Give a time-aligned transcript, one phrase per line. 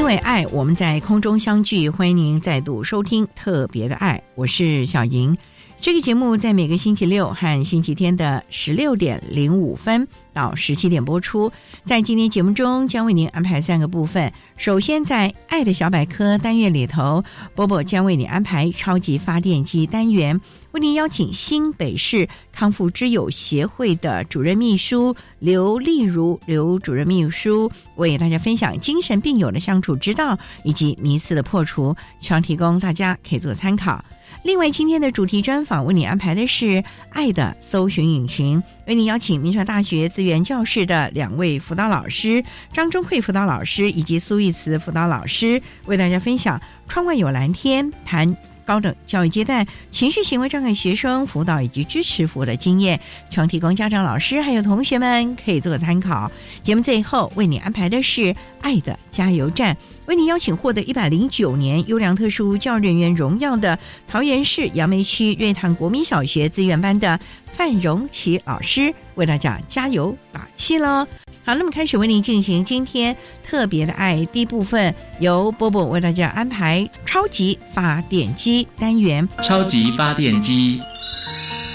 [0.00, 1.90] 因为爱，我们在空中相聚。
[1.90, 5.36] 欢迎您再度收听《特别的爱》，我是小莹。
[5.80, 11.50] 这个节目在每个星期六和星期天的十六点零五分到十七点播出。
[11.86, 14.30] 在今天节目中，将为您安排三个部分。
[14.58, 20.38] 首先，在“爱的小百科”单元里头，波波将为你安排“超级发电机”单元，
[20.72, 34.04] 为您邀请新北市康复之友协会的主任秘书刘丽如刘主任秘书，为大家分享精神病友的相处之道以及迷思的破除，希望提供大家可以做参考。
[34.42, 42.42] 另外，今天的主题专访为你安排的是“爱的搜寻引擎”，为你邀请民传大学资源教室的两位辅导老师
[42.72, 48.36] 张忠慧辅导老师以及苏玉慈辅导老师，为大家分享“窗外有蓝天”谈。
[48.66, 56.30] 高等教育阶段情绪行为障碍学生辅导以及支持服务的经验，希望提供家长、老师还有同学们可以做个参考。
[56.62, 59.76] 节目最后为你安排的是“爱的加油站”，
[60.10, 63.78] 为您邀请获得一百零九年优良特殊教育人员荣耀的
[64.08, 67.16] 桃园市杨梅区瑞潭国民小学资源班的
[67.52, 71.06] 范荣琪老师，为大家加油打气喽！
[71.44, 79.28] 好，那么开始为您进行今天特别的爱第一部分，由波波为大家安排超级发电机单元。
[79.44, 80.80] 超级发电机，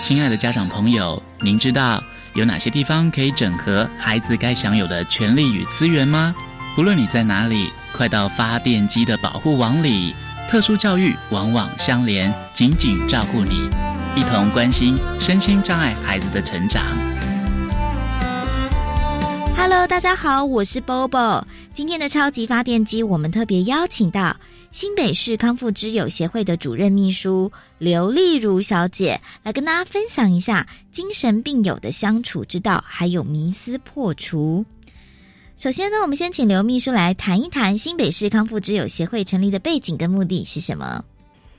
[0.02, 2.03] 亲爱的家长朋友，您知道
[2.34, 6.35] 有哪些地方可以整合孩子该享有的权利与资源吗？
[6.78, 10.13] 无论你在哪里，快到发电机的保护网里。
[10.50, 13.69] 特殊教育网网相连，紧紧照顾你，
[14.16, 16.84] 一同关心身心障碍孩子的成长。
[19.57, 21.41] Hello，大家好，我是 Bobo。
[21.73, 24.35] 今天的超级发电机，我们特别邀请到
[24.72, 34.63] 新北市康复之友协会的主任秘书刘丽如小姐，来跟大家分享一下精神病友的相处之道，还有迷思破除。
[35.57, 41.01] 首先呢，我们先请刘秘书来谈一谈新北市康复之友协会成立的背景跟目的是什么。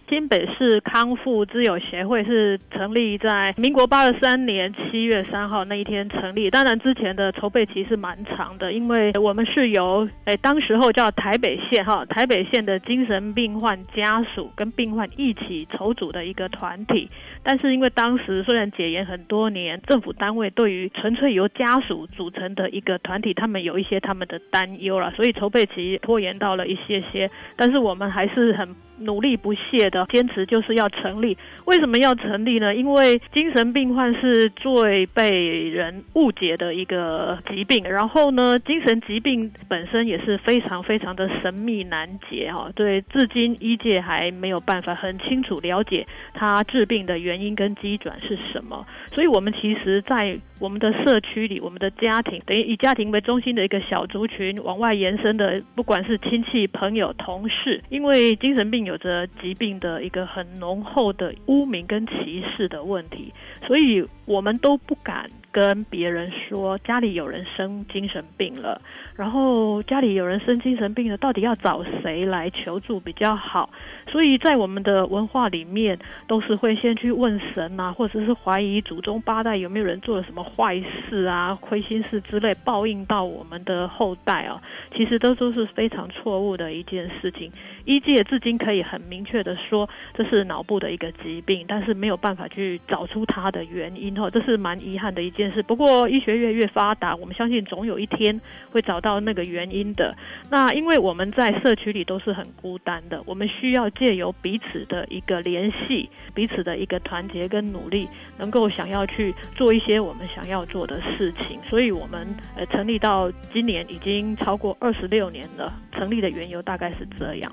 [0.08, 6.48] 新北市康复之友协会是成立在民国八十三年七月三号那一天成立。
[6.48, 17.10] 当然，之前的筹备期是蛮长的，因为我们是由诶当时候叫台北县哈台北县的精神病患家属跟病患一起筹组的一个团体。
[17.48, 27.30] 但是因为当时虽然解严很多年，政府单位对于纯粹由家属组成的一个团体，他们有一些他们的担忧了，所以筹备期拖延到了一些些。
[27.54, 28.74] 但是我们还是很。
[28.98, 31.36] 努力不懈的坚持就是要成立。
[31.66, 32.74] 为什么要成立呢？
[32.74, 37.84] 因为精神病患是最被人误解的一个疾病。
[37.84, 42.70] 然后呢，精神疾病本身也是非常非常的神秘难解哈。
[42.74, 48.86] 对，至今医界还没有办法很清楚了解它治病的原原因跟机转是什么。
[49.12, 63.32] 所以我们其实，在我们的社区里，我们的家庭等于以家庭为中心的一个小族群，往外延伸的，不管是亲戚、朋友、同事，因为精神病有着疾病的一个很浓厚的污名跟歧视的问题，
[63.66, 65.30] 所以我们都不敢。
[65.52, 68.78] 跟别人说家里有人生精神病了，
[69.16, 73.70] 然后家里有人生精神病了，到底要找谁来求助比较好？
[74.08, 84.60] 所以在我们的文化里面，都是会先去问神啊，或者是怀疑祖宗八代有没有人做了什么坏事啊、亏心事之类，报应到我们的后代啊。
[84.94, 87.50] 其实都都是非常错误的一件事情。
[87.84, 95.62] 医界至今可以很明确的说这是脑部的一个疾病，但是没有办法去找出它的原因哈，这是蛮遗憾的一件事。
[95.62, 98.40] 不过医学越越发达，我们相信总有一天
[98.70, 100.16] 会找到到那个原因的。
[100.50, 111.60] 那因为我们在社区里都是很孤单的，我们需要借由彼此的一个联系，彼此的一个团结跟努力，能够想要去做一些我们想要做的事情。
[111.70, 112.26] 所以我们
[112.56, 117.52] 呃成立到今年已经超过二十六年了，成立的缘由大概是这样。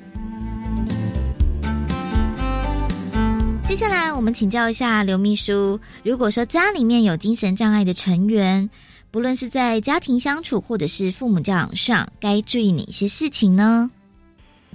[3.67, 8.69] 接下来，我们请教一下刘秘书，如果说家里面有精神障碍的成员，
[9.13, 13.91] 不论是在家庭相处或者是父母教养上，该注意哪些事情呢？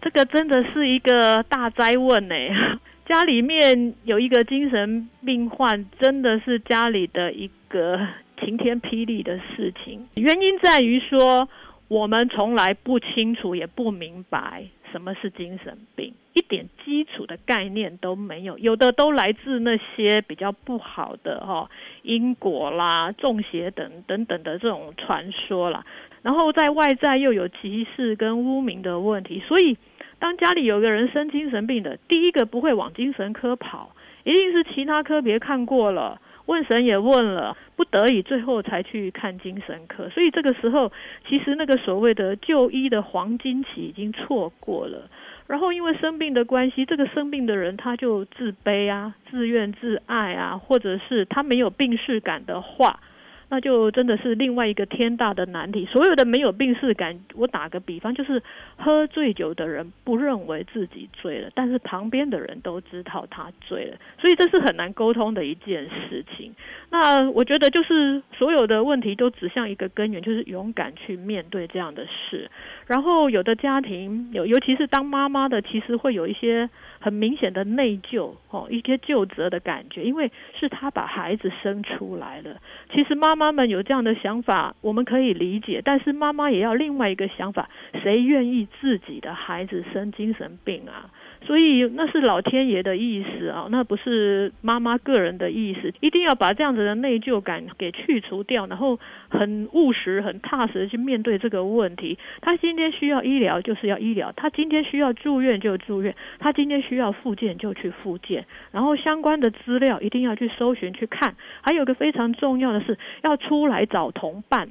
[0.00, 2.34] 这个真的是一个大灾问呢。
[3.04, 7.98] 家里面有一个精神病患，真的是家里的一个
[8.38, 10.06] 晴天霹雳的事情。
[10.14, 11.48] 原因在于说，
[11.88, 16.14] 我们从来不清楚，也不明白什么是精神病。
[16.34, 21.68] 一点基础的概念都没有，有的都来自那些比较不好的哈
[22.08, 25.84] 因果啦、中邪等等等的这种传说啦。
[26.22, 29.76] 然后在外在又有歧视跟污名的问题，所以
[30.18, 33.94] 当家里有个人生精神病的，第一个不会往精神科跑，
[34.24, 40.08] 一定是其他科别看过了，问神也问了，不得已最后才去看精神科。
[40.08, 40.90] 所以这个时候，
[41.28, 45.08] 其实那个所谓的就医的黄金期已经错过了。
[45.48, 53.00] 然后因为生病的关系，这个生病的人他就自卑啊、自怨自艾啊，或者是他没有病逝感的话。
[53.48, 55.86] 那就真的是另外一个天大的难题。
[55.86, 58.42] 所有的没有病逝感，我打个比方，就是
[58.76, 66.54] 喝醉酒的人不认为自己醉了，但是旁边的人都知道他醉了，所以这是很难沟通的一件事情。
[66.90, 72.50] 那我觉得就是所有的问题都指向一个根源，就是勇敢去面对这样的事。
[72.86, 76.68] 然后有的家庭有，尤其是当妈妈的，其实会有一些
[77.00, 82.56] 很明显的内疚哦，一些旧责的感觉，因为是他把孩子生出来了。
[82.92, 87.68] 其实妈妈们有这样的想法，我们可以理解，但是妈妈也要另外一个想法：
[88.02, 91.10] 谁愿意自己的孩子生精神病啊？
[91.46, 95.92] 所以那是老天爷的意思啊，那不是妈妈个人的意思。
[96.00, 98.98] 一定要把这样子的内疚感给去除掉，然后
[99.28, 102.18] 很务实、很踏实的去面对这个问题。
[102.40, 108.44] 他今天需要医疗，就是要医疗；他今天需要住院就住院；他今天需要复健就去复健。
[108.70, 111.34] 然后相关的资料一定要去搜寻去看。
[111.62, 114.68] 还有个非常重要的是，要出来找同伴。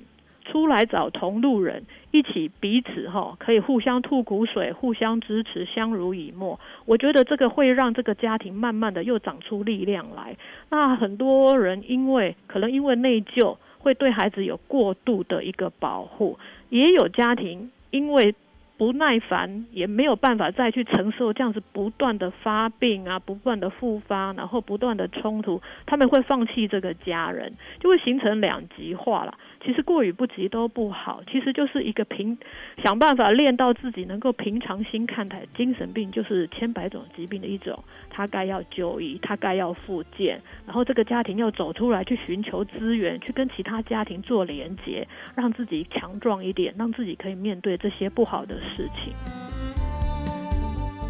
[0.50, 6.60] 出来找同路人，一起彼此哈，可以互相吐苦水，互相支持，相濡以沫。
[6.86, 10.36] 我觉得这个会让这个家庭慢慢的又长出力量来。
[10.70, 16.40] 那很多人因为可能因为内疚，会对孩子有过度的一个保护，
[16.70, 18.34] 也有家庭因为。
[18.80, 29.36] 不耐烦，也没有办法再去承受这样子不断的发病啊，不断的复发，然后不断的冲突，他们会放弃这个家人，就会形成两极化了。
[29.68, 32.38] 其实过与不及都不好，其实就是一个平，
[32.82, 45.06] 想办法练到自己能够平常心看待精神病，就是千百种疾病的一种，他该要就医，他该要复健，然后这个家庭要走出来去寻求资源，去跟其他家庭做连接，
[45.36, 48.58] 让自己强壮一点，让自己可以面对这些不好的。
[48.78, 49.14] 事情，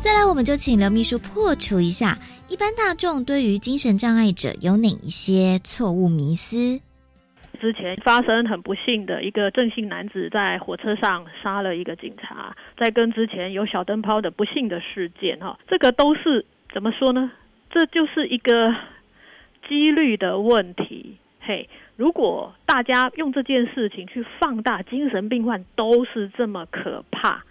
[0.02, 2.18] 再来，我们就请刘秘书破除一下
[2.48, 6.80] 一般大众对于精神障碍者有哪一些错误迷思。
[7.58, 17.32] 之前发生很不幸的一个正姓男子在火车上杀了一个警察，在跟之前有小灯泡的不幸的事件哈，这个都是怎么说呢？
[17.70, 18.74] 这就是一个
[19.68, 21.18] 几率的问题。
[21.42, 27.44] 嘿，如果大家用这件事情去放大精神病患都是这么可怕。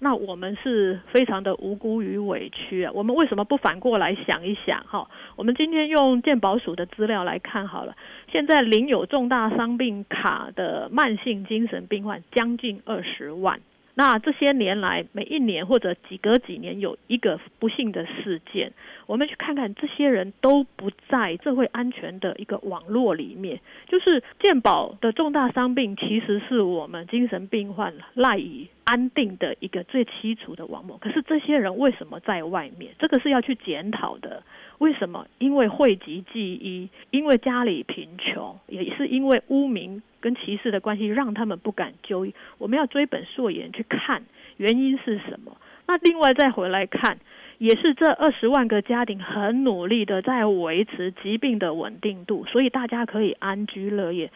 [0.00, 2.92] 那我们是非常的无辜与委屈啊！
[2.94, 4.84] 我们为什么不反过来想一想？
[4.84, 7.96] 哈，我们今天用健保署的资料来看好了。
[8.30, 13.60] 现在领有重大伤病卡的慢性精神病患将近二十万。
[13.98, 18.72] 那这些年来，每一年或者几隔几年有一个不幸的事件，
[19.06, 23.58] 我们去看看这些人都不在社会安全的一个网络里面。
[23.88, 30.96] 就是健保的重大伤病，其实是我们精神病患赖以安定的一个最基础的网络。
[30.98, 32.94] 可是这些人为什么在外面？
[33.00, 34.44] 这个是要去检讨的。
[34.78, 35.26] 为什么？
[35.38, 42.34] 因为讳疾忌医，因为家里贫穷，也是因为污名跟歧视的关系，让他们不敢就医。
[42.58, 44.22] 我们要追本溯源去看
[44.56, 45.56] 原因是什么。
[45.86, 47.18] 那另外再回来看，
[47.58, 54.30] 也是这二十万个家庭很努力的在维持疾病的稳定度，所以大家可以安居乐业。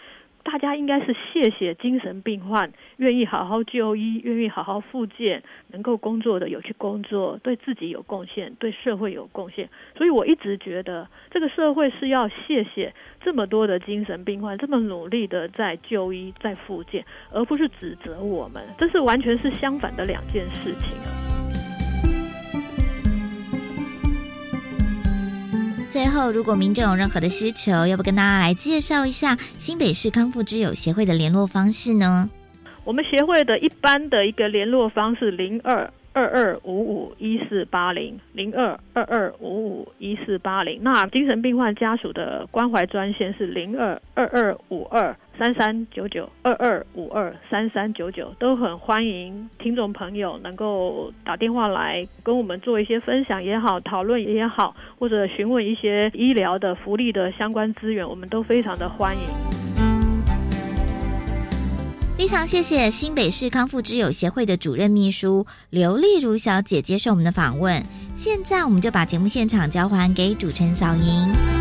[0.44, 9.68] 大家应该是谢谢精神病患愿意好好就医、愿意好好复健、能够工作的有去工作，对自己有贡献，对社会有贡献。
[9.96, 18.62] 所以我一直觉得这个社会是要谢谢这么多的精神病患这么努力的在就医、在复健，而不是指责我们。
[18.78, 21.41] 这是完全是相反的两件事情。
[25.92, 32.30] 最后，如果民众有任何的需求，要不跟大家来介绍一下新北市康复之友协会的联络方式呢？
[32.82, 40.78] 我们协会的一般的一个联络方式零二二二五五一四八零零二二二五五一四八零。
[40.82, 45.14] 那精神病患家属的关怀专线是零二二二五二。
[45.38, 59.51] 三三九九二二五二三三九九都很欢迎听众朋友能够打电话来跟我们做一些分享也好，讨论也好，或者询问一些医疗的福利的相关资源，我们都非常的欢迎。
[62.22, 67.84] 非常谢谢新北市康复之友协会的主任秘书刘丽如小姐接受我们的访问。
[68.14, 71.52] 现在我们就把节目现场交还给主持人小莹。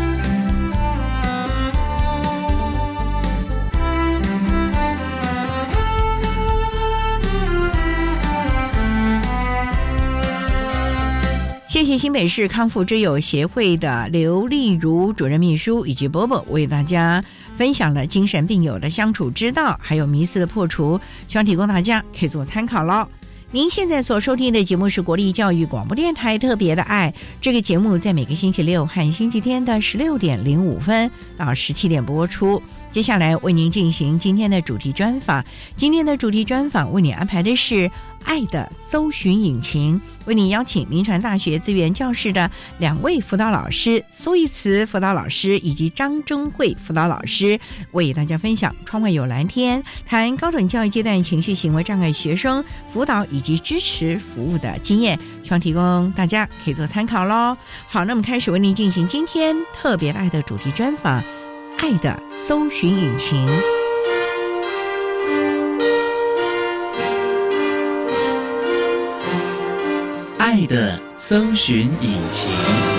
[11.72, 17.24] 谢谢新北市康复之友协会的刘丽如主任秘书以及波波为大家
[17.56, 23.06] 分享了精神病友的相处之道，还有迷思的破除，希望提供大家可以做参考喽。
[23.50, 32.62] 您现在所收听的节目是国立教育广播电台特别的爱，这个节目在每个星期六和星期天的十六点零五分到十七点播出。
[32.92, 35.42] 接下来为您进行今天的主题专访。
[35.76, 37.74] 今天的主题专访为你安排的是
[38.22, 39.96] 《爱的搜寻引擎》，
[40.26, 47.58] 为你邀请民传大学资源教室的两位辅导老师苏义慈辅导老师以及张忠慧辅导老师，
[47.92, 57.56] 为大家分享《窗外有蓝天》，谈高等教育阶段情绪行为障碍学生辅导以及支持服务的经验，希望提供大家可以做参考喽。
[57.88, 61.24] 好，那么开始为您进行今天特别爱的主题专访。
[61.82, 63.44] 爱的搜寻引擎，
[70.38, 72.91] 爱的搜寻引擎。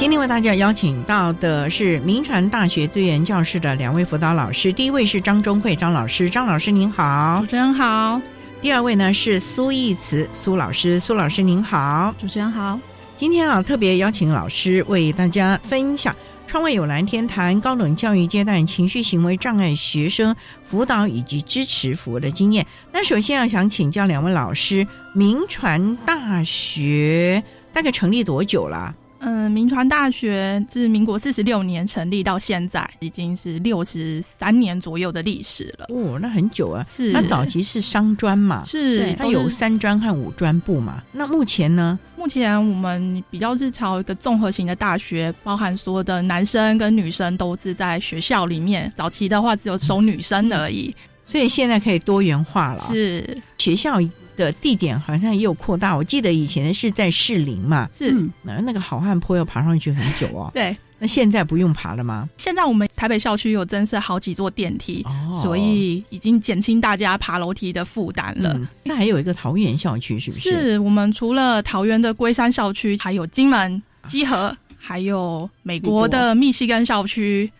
[0.00, 8.18] 今天为大家邀请到的是民传大学资源教室的两位辅导老师，第一位是张忠慧张老师，张老师您好，主持人好。
[8.62, 12.80] 第二位呢是苏义慈苏老师，苏老师您好，主持人好。
[13.18, 16.16] 今天啊，特别邀请老师为大家分享
[16.48, 22.66] “窗外有蓝天”谈高等教育阶段情绪行为障碍学生辅导以及支持服务的经验。
[22.90, 28.94] 那首先要想请教两位老师，民传大学大概成立多久了？
[29.22, 35.86] 嗯，民传大学自民国四十六年成立到现在，已经是六十三年左右的历史了。
[35.90, 36.84] 哦，那很久啊。
[36.88, 38.64] 是，那早期是商专嘛？
[38.64, 41.02] 是，它有三专和五专部嘛？
[41.12, 41.98] 那目前呢？
[42.16, 48.90] 目前我们比较是朝一个综合型的大学，包含所有的男生跟女生都是在学校里面。
[48.96, 50.94] 早期的话只有收女生而已，
[51.26, 52.80] 所以现在可以多元化了。
[52.80, 54.00] 是，学校。
[54.40, 60.50] 的地点好像也有扩大，我记得以前是在士林嘛，是那那个好汉坡要爬上去很久哦。
[60.54, 62.26] 对，那现在不用爬了吗？
[62.38, 65.04] 现在我们台北校区有增设好几座电梯，
[65.42, 68.58] 所以已经减轻大家爬楼梯的负担了。
[68.84, 70.50] 那还有一个桃园校区是不是？
[70.50, 77.50] 是我们除了桃园的龟山校区，还有金门、基河，还有美国的密西根校区。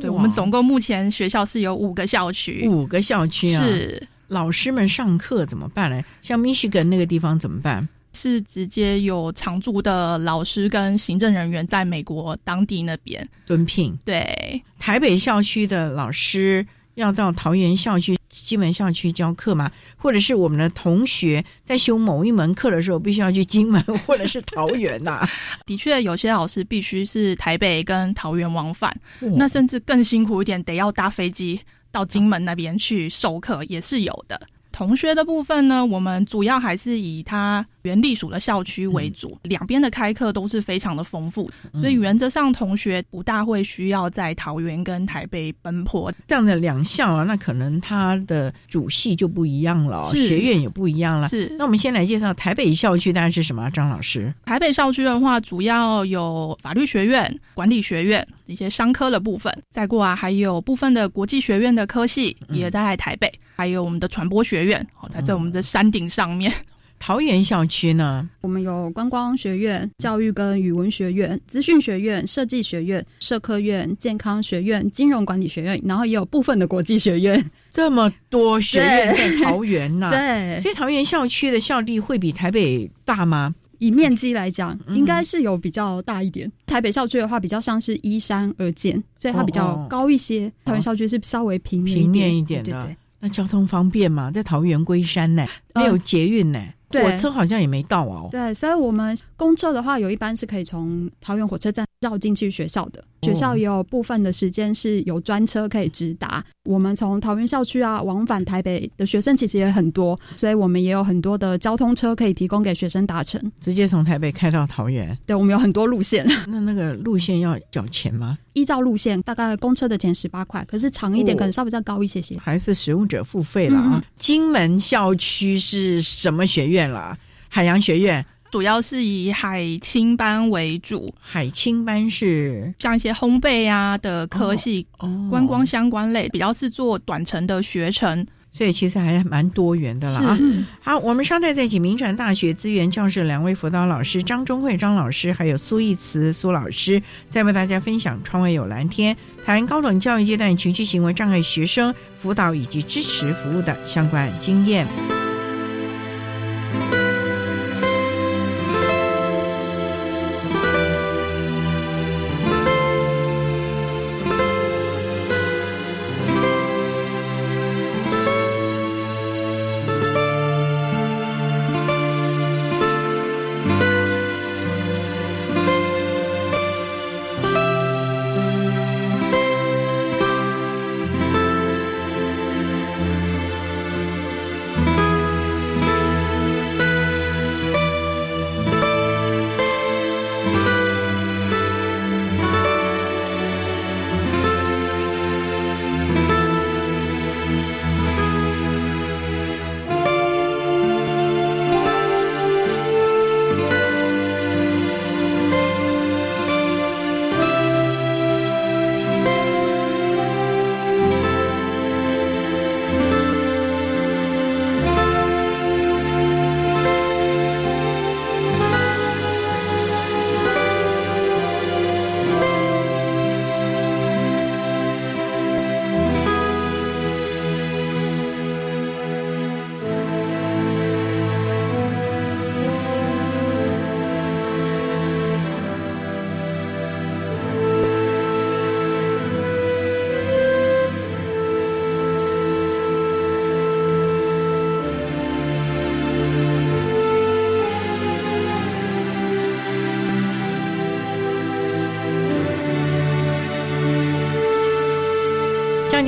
[0.00, 3.62] 对，我们总共目前学校是有五个校区，五个校区啊。
[3.62, 4.02] 是。
[4.30, 6.02] 老师们上课怎么办呢？
[6.22, 7.86] 像 Michigan 那个地方怎么办？
[8.12, 13.96] 是直接有常驻的老师跟行政人员在美国当地那边蹲聘。
[14.04, 19.70] 对，台北校区的老师要到桃园校区、金门校区教课吗？
[19.96, 25.28] 或者是我们的同学在修某一门课的时候，必须要去金门或者是桃园呐？
[25.66, 28.92] 的确，有些老师必须是台北跟桃园往返，
[29.36, 31.60] 那甚至更辛苦一点，得要搭飞机。
[31.90, 34.40] 到金门那边去授课也是有的。
[34.72, 37.66] 同学的部分呢，我们主要还是以他。
[37.82, 46.12] 原隶属的校区为主，两边的开课都是非常的丰富，所以原则上同学不大会需要在桃园跟台北奔波。
[46.26, 51.28] 这样的两校啊，那可能它的主系就不一样了，学院也不一样了。
[51.28, 53.70] 是，那我们先来介绍台北校区，大概是什么？
[53.70, 66.52] 张老师，台北校区的话，主要有法律学院、管理学院一些商科的部分，再过啊，还有部分的国际学院的科系也在台北，还有我们的传播学院，哦，在这我们的山顶上面。
[67.00, 68.28] 桃园校区呢？
[68.42, 77.50] 我们有观光学院、教育跟语文学院、资讯学院、设计学院、社科院、健康学院、金融管理学院，然后也有部分的国际学院。
[77.72, 80.10] 这么多学院在桃园呢？
[80.10, 83.54] 对，所以桃园校区的校地会比台北大吗？
[83.78, 86.52] 以面积来讲，嗯应该是有比较大一点。
[86.66, 90.52] 台北校区的话，比较像是依山而建，所以它比较高一些。
[90.66, 94.30] 桃园校区是稍微平面哦平面一一点的对对那交通方便吗？
[94.30, 98.28] 在桃园龟山呢，没有捷运呢，对火车好像也没到哦。
[98.30, 103.04] 对，所以我们公车的话，有一班是可以从桃园火车站绕进去学校的。
[103.22, 106.44] 学校也有部分的时间是有专车可以直达。
[106.64, 113.40] 我们从桃园校区啊往返台北的学生其实也很多，所以我们也有很多的交通车可以提供给学生搭乘。
[113.60, 118.38] 直接从台北开到桃园，对，我们有很多路线，那那个路线要缴钱吗？
[118.54, 122.36] 依照路线，大概公车的钱十八块，可是长一点哦可能稍微再高一些些。
[122.38, 123.90] 还是使用者付费了啊？
[123.94, 127.16] 嗯金门校区是什么学院啦？
[127.48, 138.26] 海洋学院、主要是以海青班为主，海青班是像一些烘焙啊的科系、哦观光相关类，比较是做短程的学程。
[138.52, 140.38] 所以其实还蛮多元的啦啊。
[140.80, 149.16] 好，我们稍待再请民传大学资源教室两位辅导老师张忠慧张老师，还有苏义慈苏老师，再为大家分享“窗外有蓝天”
[149.46, 154.84] 谈高等教育阶段情绪行为障碍学生辅导以及支持服务的相关经验。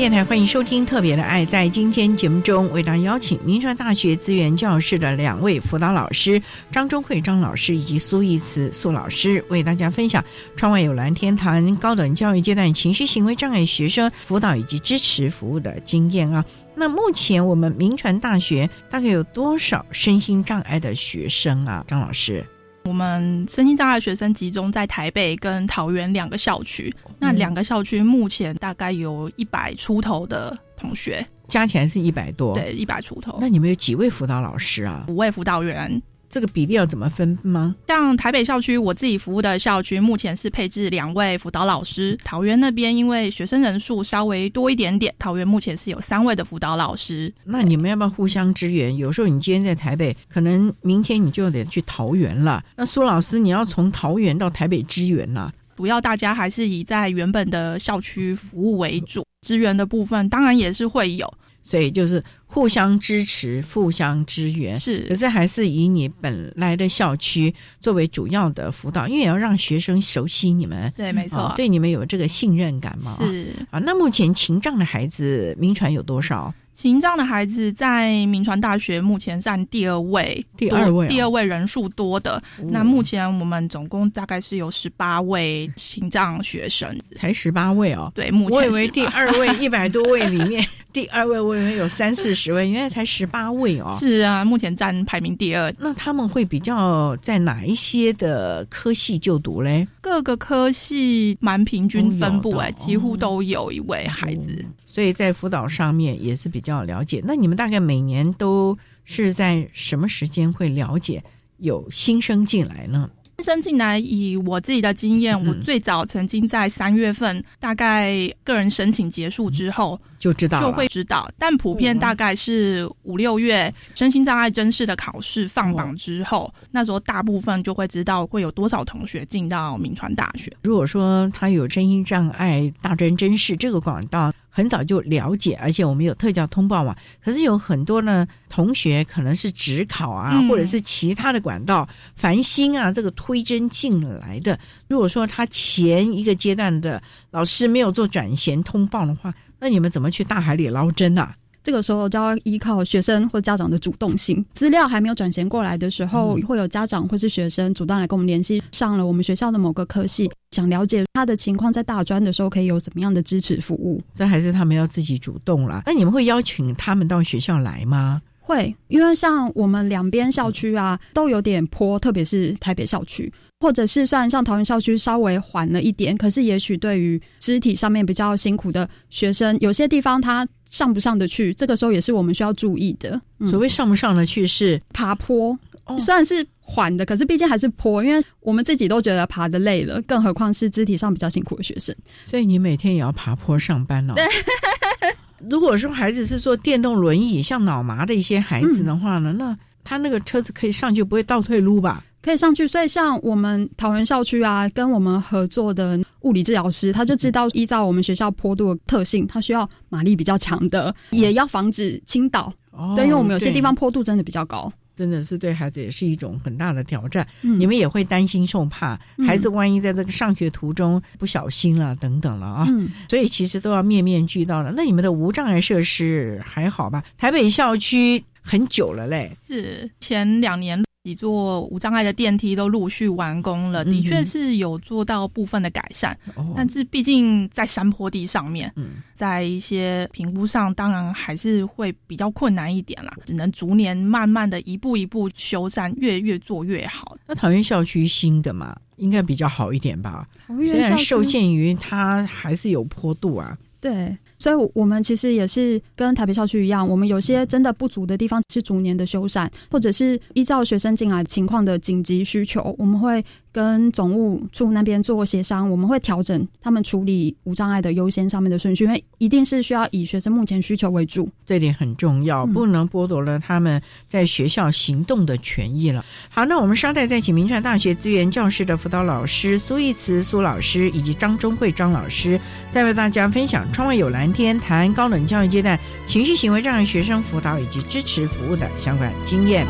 [0.03, 1.47] 电台欢迎收听《特别的爱》。
[1.49, 10.25] 在今天节目中，为大家邀请民传大学资源教室的两位辅导老师张忠慧张老师以及苏义慈苏老师，为大家分享
[10.57, 16.45] “窗外有蓝天”谈高等教育阶段情绪行为障碍学生辅导以及支持服务的经验啊。
[16.75, 21.85] 那目前我们民传大学大概有多少身心障碍的学生啊？
[21.87, 22.45] 张老师，
[22.85, 35.05] 我们身心障碍学生集中在台北跟桃园两个校区，那两个校区目前大概有一百出头的同学，加起来是一百多。，对，一百出头，那你们有几位辅导老师啊？
[35.09, 36.03] 五位辅导员。
[36.33, 37.77] 这个比例要怎么分吗？
[37.87, 42.19] 像台北校区，我自己服务的校区目前是配置两位辅导老师。
[42.25, 47.31] 桃园那边因为学生人数稍微多一点点，桃园目前是有三位的辅导老师。
[47.45, 48.97] 那你们要不要互相支援？
[48.97, 52.65] 有时候你今天在台北，可能明天你就得去桃园了。
[52.77, 55.53] 那苏老师，你要从桃园到台北支援啦。
[55.77, 61.31] 主要大家还是以在原本的校区服务为主，支援的部分当然也是会有，
[61.63, 64.79] 所以就是互相支持、互相支援。
[64.79, 73.17] 是可是是还是以你本来的校区作为主要的辅导，因为也要让学生熟悉你们，对，没错，啊对你们有这个信任感嘛。
[73.21, 73.47] 是。
[73.71, 76.53] 啊，那目前情障的孩子，民传有多少？
[76.75, 82.43] 情障的孩子在民传大学目前占第二位，第二位哦第二位人数多的。
[82.71, 88.11] 那目前我们总共大概是有十八位情障学生，才十八位哦。
[88.15, 93.95] 对，目前我以为第二位一百多位里面 第二位，我以为有三四十位，原来才十八位哦。
[94.01, 95.71] 是啊，目前占排名第二。
[95.79, 99.87] 那他们会比较在哪一些的科系就读嘞？
[100.01, 104.65] 各个科系蛮平均分布，哎，哦几乎都有一位孩子。
[104.87, 107.23] 所以在辅导上面也是比较了解。
[107.25, 111.23] 那你们大概每年都是在什么时间会了解
[111.59, 113.09] 有新生进来呢？
[113.39, 130.57] 新生进来，以我自己的经验，嗯我最早曾经在三月份，大概个人申请结束之后，就知道了就会知道，但普遍大概是五六月身心障碍真试的考试放榜之后，那时候大部分就会知道会有多少同学进到民传大学。
[130.63, 136.95] 如果说他有身心障碍大专真试这个管道，很早就了解，而且我们有特教通报嘛。
[137.21, 144.57] 可是有很多呢同学可能是职考啊，嗯或者是其他的管道繁星啊，这个推甄进来的。
[144.87, 151.37] 如果说他前一个阶段的老师没有做转衔通报的话，那你们怎么去大海里捞针啊？
[151.63, 154.45] 这个时候就要依靠学生或家长的主动性。
[154.55, 164.03] 资料还没有转衔过来的时候，嗯会有家长或是学生主动来跟我们联系，上了我们学校的某个科系，想了解他的情况，在大专的时候可以有怎么样的支持服务。
[164.17, 165.85] 这还是他们要自己主动了。
[165.87, 168.21] 那你们会邀请他们到学校来吗？
[168.43, 183.21] 会，因为像我们两边校区啊都有点坡，特别是台北校区，或者是虽然像桃园校区稍微缓了一点，可是也许对于肢体上面比较辛苦的学生，有些地方他上不上得去，这个时候也是我们需要注意的。
[183.39, 185.59] 嗯所谓上不上得去是爬坡哦，
[185.99, 191.95] 虽然是缓的，可是毕竟还是坡，因为我们自己都觉得爬的累了，更何况是肢体上比较辛苦的学生。
[192.27, 194.15] 所以你每天也要爬坡上班哦。
[195.51, 202.05] 如果说孩子是坐电动轮椅，像脑麻的一些孩子的话呢，那他那个车子可以上去，不会倒退撸吧？
[202.23, 212.53] 可以上去，所以像我们桃园校区啊，跟我们合作的物理治疗师，他就知道依照我们学校坡度的特性，他需要马力比较强的，也要防止倾倒。
[212.71, 214.73] 哦对，因为我们有些地方坡度真的比较高。
[215.03, 217.27] 真的是对孩子也是一种很大的挑战。
[217.43, 224.73] 嗯你们也会担心受怕，嗯孩子万一在这个上学途中不小心了等等了啊，嗯，所以其实都要面面俱到了。
[224.77, 227.03] 那你们的无障碍设施还好吧？
[227.19, 247.17] 台北校区很久了嘞，是前两年几座无障碍的电梯都陆续完工了，的确是有做到部分的改善，哦但是毕竟在山坡地上面，嗯，在一些评估上，当然还是会比较困难一点啦，只能逐年慢慢的一步一步修缮，越越做越好。
[247.27, 250.29] 那桃园校区新的嘛，应该比较好一点吧？
[250.47, 253.59] 桃虽然受限于它还是有坡度啊。
[253.81, 271.29] 对，所以我们其实也是跟台北校区一样，我们有些真的不足的地方是逐年的修缮，或者是依照学生进来情况的紧急需求，我们会跟总务处那边做过协商，我们会调整他们处理无障碍的优先上面的顺序，因为一定是需要以学生目前需求为主。
[271.47, 276.05] 这点很重要，嗯不能剥夺了他们在学校行动的权益了。
[276.31, 282.41] 好，那我们稍待再请民传大学资源教室的辅导老师苏义慈苏老师以及张忠慧张老师，
[282.73, 289.67] 再为大家分享“窗外有蓝天”谈高等教育阶段情绪行为障碍学生辅导以及支持服务的相关经验。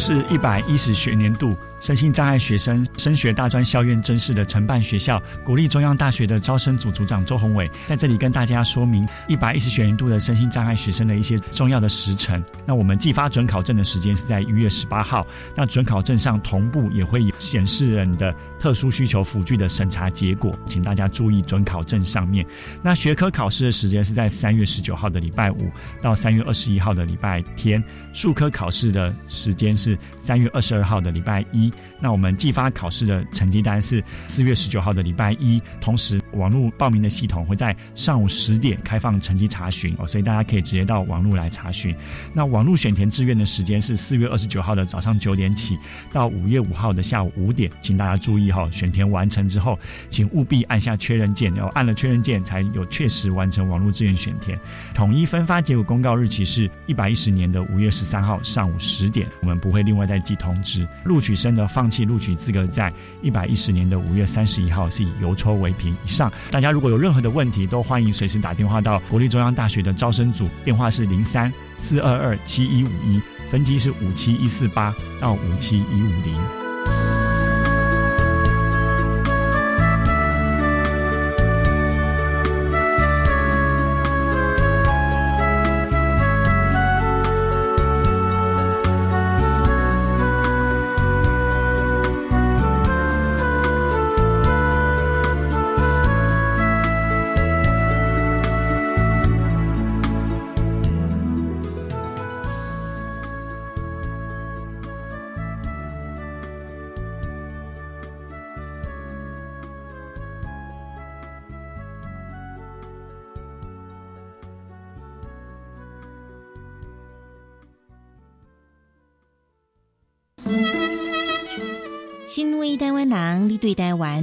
[0.00, 12.42] 是一百一十学年度身心障碍学生升学大专校院甄试的承办学校国立中央大学的招生组组长周宏伟，在这里跟大家说明一百一十学年度的身心障碍学生的一些重要的时程。
[12.66, 22.44] 那我们寄发准考证的时间是在一月十八号，那准考证上同步也会有显示人的特殊需求辅具的审查结果，请大家注意准考证上面。
[22.82, 27.82] 那学科考试的时间是在三月十九号的礼拜五到三月二十一号的礼拜天，
[28.14, 31.72] 数科考试的时间是三月二十二号的礼拜一。
[32.00, 41.94] 那我们寄发考试的成绩单是四月十九号的礼拜一，同时网络报名的系统会在上午十点开放成绩查询哦，所以大家可以直接到网络来查询。
[42.32, 45.78] 那网络选填志愿的时间是四月二十九号的早上九点起
[46.12, 54.58] 到五月五号的下午五点，请大家注意哈、选填完成之后，请务必按下确认键，要按了确认键才有确实完成网络志愿选填。
[54.94, 60.86] 统一分发结果公告日期是一百一十年的五月十三号上午十点，我们不会另外再寄通知。
[61.04, 65.92] 录取生的放弃录取资格在一百一十年的五月三十一号是以邮戳为凭。
[66.06, 73.20] 以上，大家如果有任何的问题，都欢迎随时打电话到国立中央大学的招生组，电话是零三四二二七一五一。
[73.50, 76.59] 分机是五七一四八到五七一五零。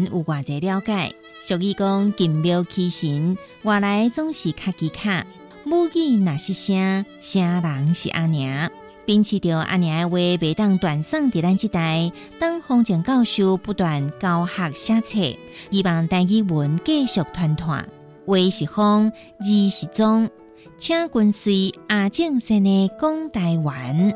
[0.08, 1.12] 有偌济了解？
[1.43, 5.26] 俗语讲“金庙起神”，外来总是卡机卡。
[5.63, 8.70] 母语那是声，声人是阿娘。
[9.06, 12.12] 秉持着阿娘的话，袂当断送伫咱即代。
[12.39, 15.38] 当风景教授不断教学写册，
[15.72, 17.88] 希望台语文继续传传。
[18.26, 20.30] 话是风，字是宗，
[20.78, 24.13] 请跟随阿正生的讲台湾。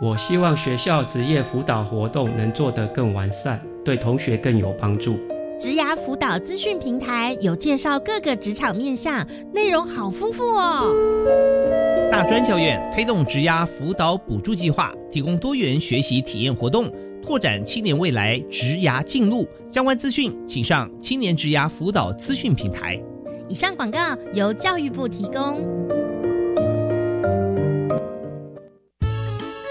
[0.00, 5.18] 我希望学校职业辅导活动能做得更完善，对同学更有帮助。
[5.60, 10.90] 职涯辅导资讯平台有介绍各个职场面向，内容好丰富哦。
[12.10, 16.90] 大专校院推动职涯辅导补助计划，提供多元学习体验活动，
[17.22, 19.46] 拓展青年未来职涯进路。
[19.70, 22.98] 相关资讯请上青年职涯辅导资讯平台。
[23.50, 23.98] 以上广告
[24.32, 25.79] 由教育部提供。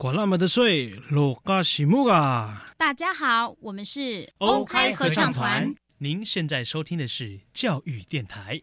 [0.00, 2.72] 管那么的水，罗嘎西木啊！
[2.78, 5.74] 大家好，我们是欧开合唱团。
[5.98, 8.62] 您现在收听的是教育电台。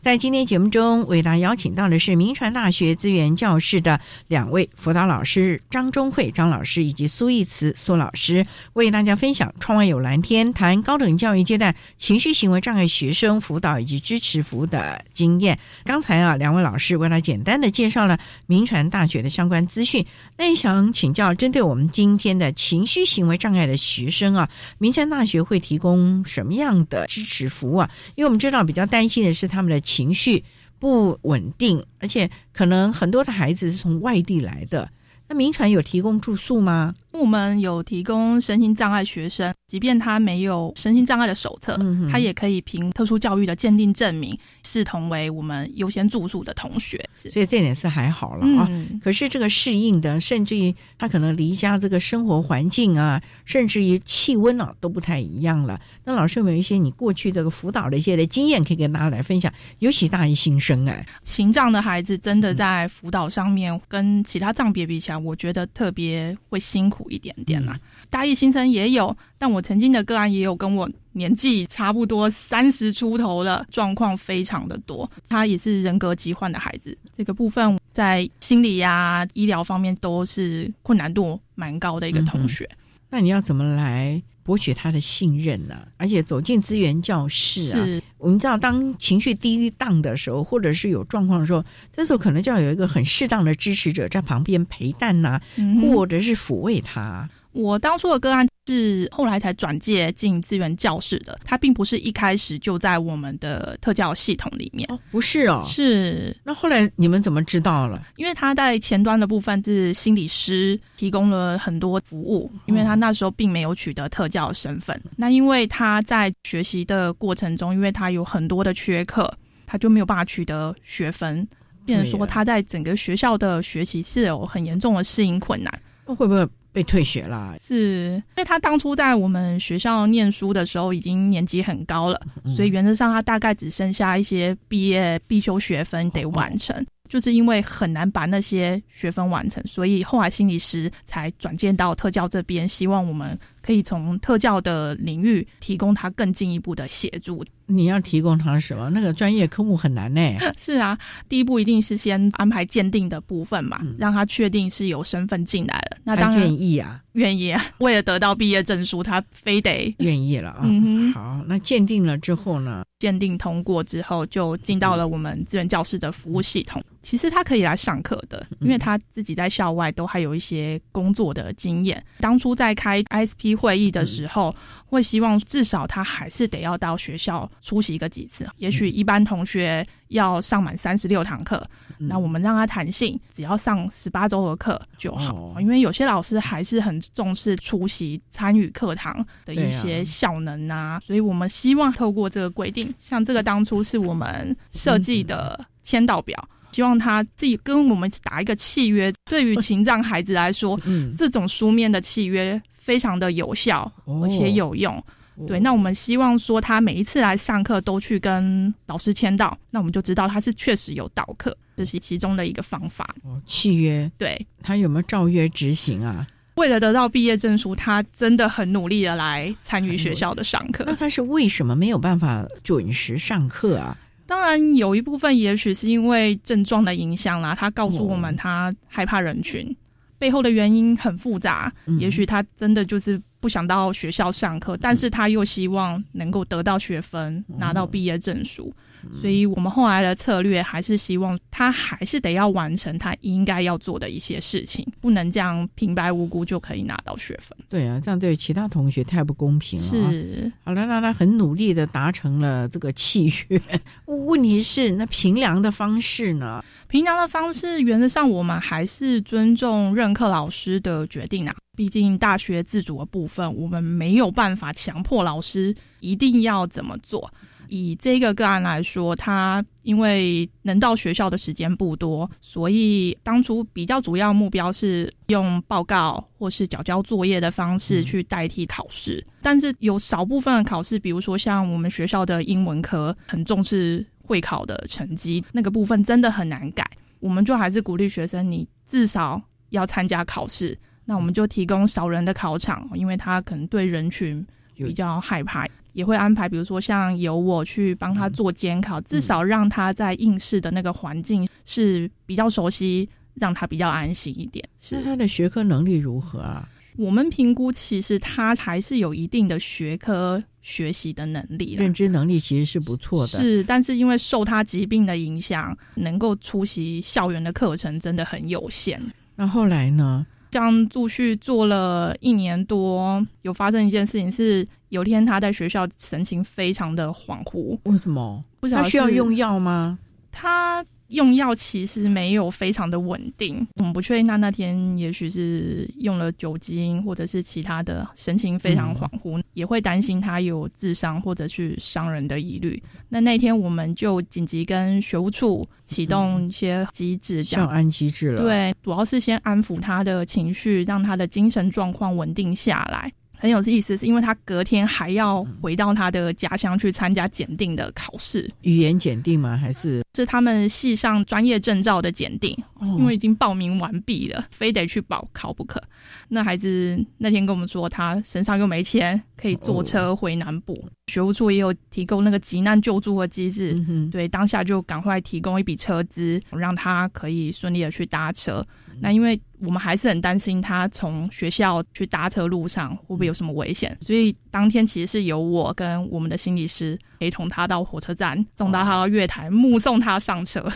[0.00, 15.58] 在今天节目中，为大家邀请到的是明传大学资源教室的两位辅导老师张忠慧张老师以及苏义慈苏老师，为大家分享“窗外有蓝天”谈高等教育阶段情绪行为障碍学生辅导以及支持服务的经验。
[15.84, 20.06] 刚才啊，两位老师为了简单的介绍了明传大学的相关资讯，
[20.36, 27.90] 那也想请教，针对我们今天的情绪行为障碍的学生啊，明传大学会提供什么样的支持服务啊？
[28.14, 29.82] 因为我们知道比较担心的是他们的。
[29.88, 30.44] 情绪
[30.78, 34.90] 不稳定，而且可能很多的孩子是从外地来的。
[35.28, 36.94] 那民传有提供住宿吗？
[37.18, 41.78] 我们有提供身心障碍学生，即便他没有身心障碍的手册，
[42.10, 46.98] 他也可以凭特殊教育的鉴定证明，视同为我们优先住宿的同学。
[47.14, 48.70] 所以这点是还好了啊。
[49.02, 55.80] 可是这个适应的，甚至于他可能离家这个生活环境啊，甚至于气温啊都不太一样了。
[56.04, 59.52] 那老师有没有一些你过去这个辅导的一些的经验，可以跟大家来分享？
[59.80, 67.07] 尤其大一新生哎，情障的孩子真的在辅导上面跟其他障别比起来，我觉得特别会辛苦。
[67.08, 67.78] 苦一点点啦，
[68.10, 82.68] 大一新生也有，但我曾经的个案也有跟我年纪差不多三十出头的状况非常的多，他也是人格疾患的孩子，这个部分在心理呀、医疗方面都是困难度蛮高的一个同学。
[83.10, 85.76] 那你要怎么来博取他的信任呢？
[85.98, 95.38] 而且走进资源教室啊，我们知道当情绪低档的时候，或者是有状况的时候，这时候可能就要有一个很适当的支持者在旁边陪伴呐，
[95.82, 97.28] 或者是抚慰他。
[97.52, 104.86] 我当初的个案是后来才转介进资源教室的，他并不是一开始就在我们的特教系统里面。
[104.92, 106.36] 哦，不是哦，是。
[106.44, 108.06] 那后来你们怎么知道了？
[108.16, 115.00] 因为他在前端的部分是心理师提供了很多服务，因为他那时候并没有取得特教身份。
[115.16, 119.32] 那因为他在学习的过程中，因为他有很多的缺课，
[119.66, 121.48] 他就没有办法取得学分，
[121.86, 125.72] 变成说他在整个学校的学习是有很严重的适应困难。
[126.06, 126.46] 那会不会？
[126.78, 132.20] 被退学啦，是因为他当初在我们学校念书的时候已经年纪很高了，
[132.54, 143.36] 所以原则上他大概只剩下一些毕业必修学分得完成，就是因为很难把那些学分完成，所以后来心理师才转介到特教这边，希望我们
[143.68, 147.44] 可以从特教的领域提供他更进一步的协助。
[147.66, 148.88] 你要提供他什么？
[148.88, 150.22] 那个专业科目很难呢。
[150.56, 155.98] 是啊，第一步一定是先安排鉴定的部分嘛，让他确定是有身份进来了。
[156.02, 157.62] 那当然愿意啊，愿意啊。
[157.80, 160.64] 为了得到毕业证书，他非得愿意了啊。
[161.12, 162.86] 好，那鉴定了之后呢？
[162.98, 166.82] 鉴定通过之后，就进到了我们资源教室的服务系统。
[167.02, 172.02] 其实他可以来上课的，因为他自己在校外都还有一些工作的经验。
[172.18, 174.54] 当初在开 ISP 会议的时候，
[174.86, 178.48] 会希望至少他还是得要到学校出席个几次。
[178.58, 181.62] 也许一般同学要上满三十六堂课，
[181.98, 185.60] 那我们让他弹性，只要上十八周的课就好。
[185.60, 196.48] 因为有些老师还是很重视出席、参与课堂的一些效能啊，所以我们希望透过这个规定，像这个当初是我们设计的签到表。
[196.70, 199.12] 希望他自己跟我们打一个契约。
[199.24, 205.04] 对于 情障孩子来说，嗯，这种书面的契约非常的有效，而且有用。
[205.46, 213.14] 对，那我们希望说他每一次来上课都去跟老师签到，那我们就知道他是确实有导课，这是其中的一个方法。
[213.44, 216.26] 契约，对他有没有照约执行啊？
[216.54, 220.82] 为了得到毕业证书，他真的很努力的来参与学校的上课。
[220.86, 223.94] 那他是为什么没有办法准时上课啊？
[224.26, 227.54] 当然，有一部分也许是因为症状的影响啦。
[227.54, 229.74] 他告诉我们，他害怕人群，
[230.18, 231.72] 背后的原因很复杂。
[231.98, 238.74] 也许他真的就是不想到学校上课，但是他又希望能够得到学分，拿到毕业证书。
[239.20, 247.56] 所以，我们后来的策略还是希望他还是得要完成他应该要做的一些事情，不能这样平白无故就可以拿到学分。
[247.68, 250.12] 对啊，这样对其他同学太不公平了。
[250.12, 253.60] 是，好了，那他很努力的达成了这个契约。
[254.06, 256.64] 问题是，那评量的方式呢？
[256.88, 261.54] 评量的方式，原则上我们还是尊重任课老师的决定啊。
[261.76, 267.32] 毕竟大学自主的部分，我们没有办法强迫老师一定要怎么做。
[267.68, 279.24] 以这个个案来说，他因为能到学校的时间不多，所以当初比较主要目标是用报告或是缴交作业的方式去代替考试。
[279.40, 286.84] 但是有少部分的考试，比如说像我们学校的英文科，很重视会考的成绩，那个部分真的很难改。
[287.20, 290.78] 我们就还是鼓励学生，你至少要参加考试。
[291.04, 294.46] 那我们就提供少人的考场，因为他可能对人群
[294.86, 295.66] 比较害怕。
[295.94, 304.64] 也会安排，比如说像由我去帮他做监考，至少让他在应试的那个环境是比较熟悉，让他比较安心一点。
[304.80, 306.68] 是他的学科能力如何啊？
[306.96, 313.40] 我们评估其实他还是有一定的学科学习的能力，认知能力其实是不错的。
[313.40, 319.02] 是，但是因为受他疾病的影响，能够出席校园的课程真的很有限。
[319.34, 320.24] 那后来呢？
[320.52, 327.78] 像陆续做了一年多，有发生一件事情是，有天他在学校神情非常的恍惚。
[327.84, 328.44] 为什么？
[328.70, 329.98] 他需要用药吗？
[330.32, 330.84] 他。
[331.08, 342.82] 用药其实没有非常的稳定，我们不确定他那天也许是用了酒精或者是其他的，神情非常恍惚，也会担心他有自伤或者去伤人的疑虑。
[343.08, 348.42] 那那天我们就紧急跟学务处启动一些机制，叫安机制了。
[348.42, 353.10] 对，主要是先安抚他的情绪，让他的精神状况稳定下来。
[353.38, 359.56] 很有意思，是因为他隔天还要回到他的家乡去参加检定的考试，语言检定吗？
[359.56, 362.56] 还是是他们系上专业证照的检定？
[362.80, 365.82] 因为已经报名完毕了，非得去报考不可。
[366.28, 370.88] 那孩子那天跟我们说，他身上又没钱，可以坐车回南部。
[371.08, 373.74] 学务处也有提供那个急难救助的机制，
[374.10, 378.64] 对，当下就赶快提供一笔车资，让他可以顺利的去搭车。
[379.00, 390.70] 那因为我们还是很担心他从学校去搭车路上会不会有什么危险，所以当天其实是由我跟我们的心理师陪同他到火车站，送到他到月台，目送他上车。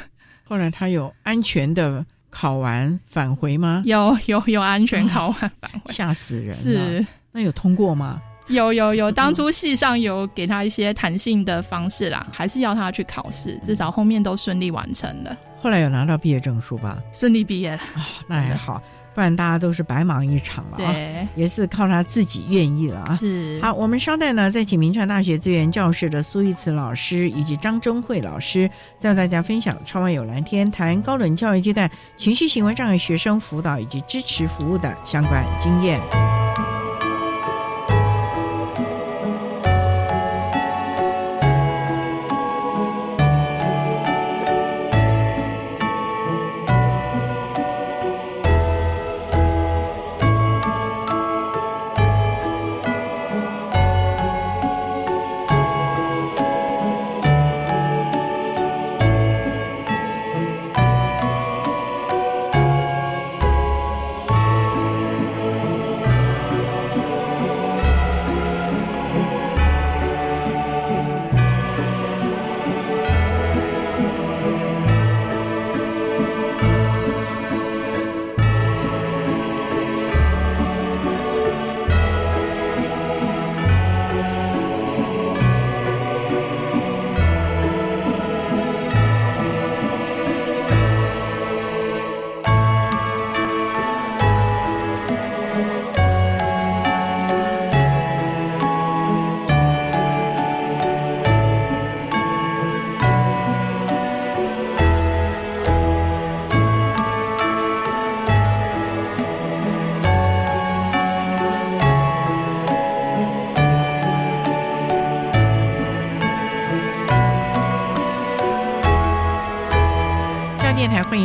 [0.45, 3.83] 后来他有安全的考完返回吗？
[3.87, 6.55] 有有有安全考完返回， 吓死人！
[6.55, 8.21] 是那有通过吗？
[8.49, 15.35] 有有有，当初系上有给他一些弹性的方式啦，还是要他去考试，至少后面都顺利完成了。
[15.61, 16.99] 后来有拿到毕业证书吧？
[17.13, 18.83] 顺利毕业了哦，那还好。
[19.15, 20.95] 不然大家都是白忙一场了啊！
[21.37, 23.17] 也是靠他自己愿意了啊！
[23.17, 36.42] 是好，我们稍待呢，再请明传大学资源教室的苏玉慈老师以及张忠慧老师，再和大家分享“窗外有蓝天”谈高等教育阶段情绪行为障碍学生辅导以及支持服务的相关经验。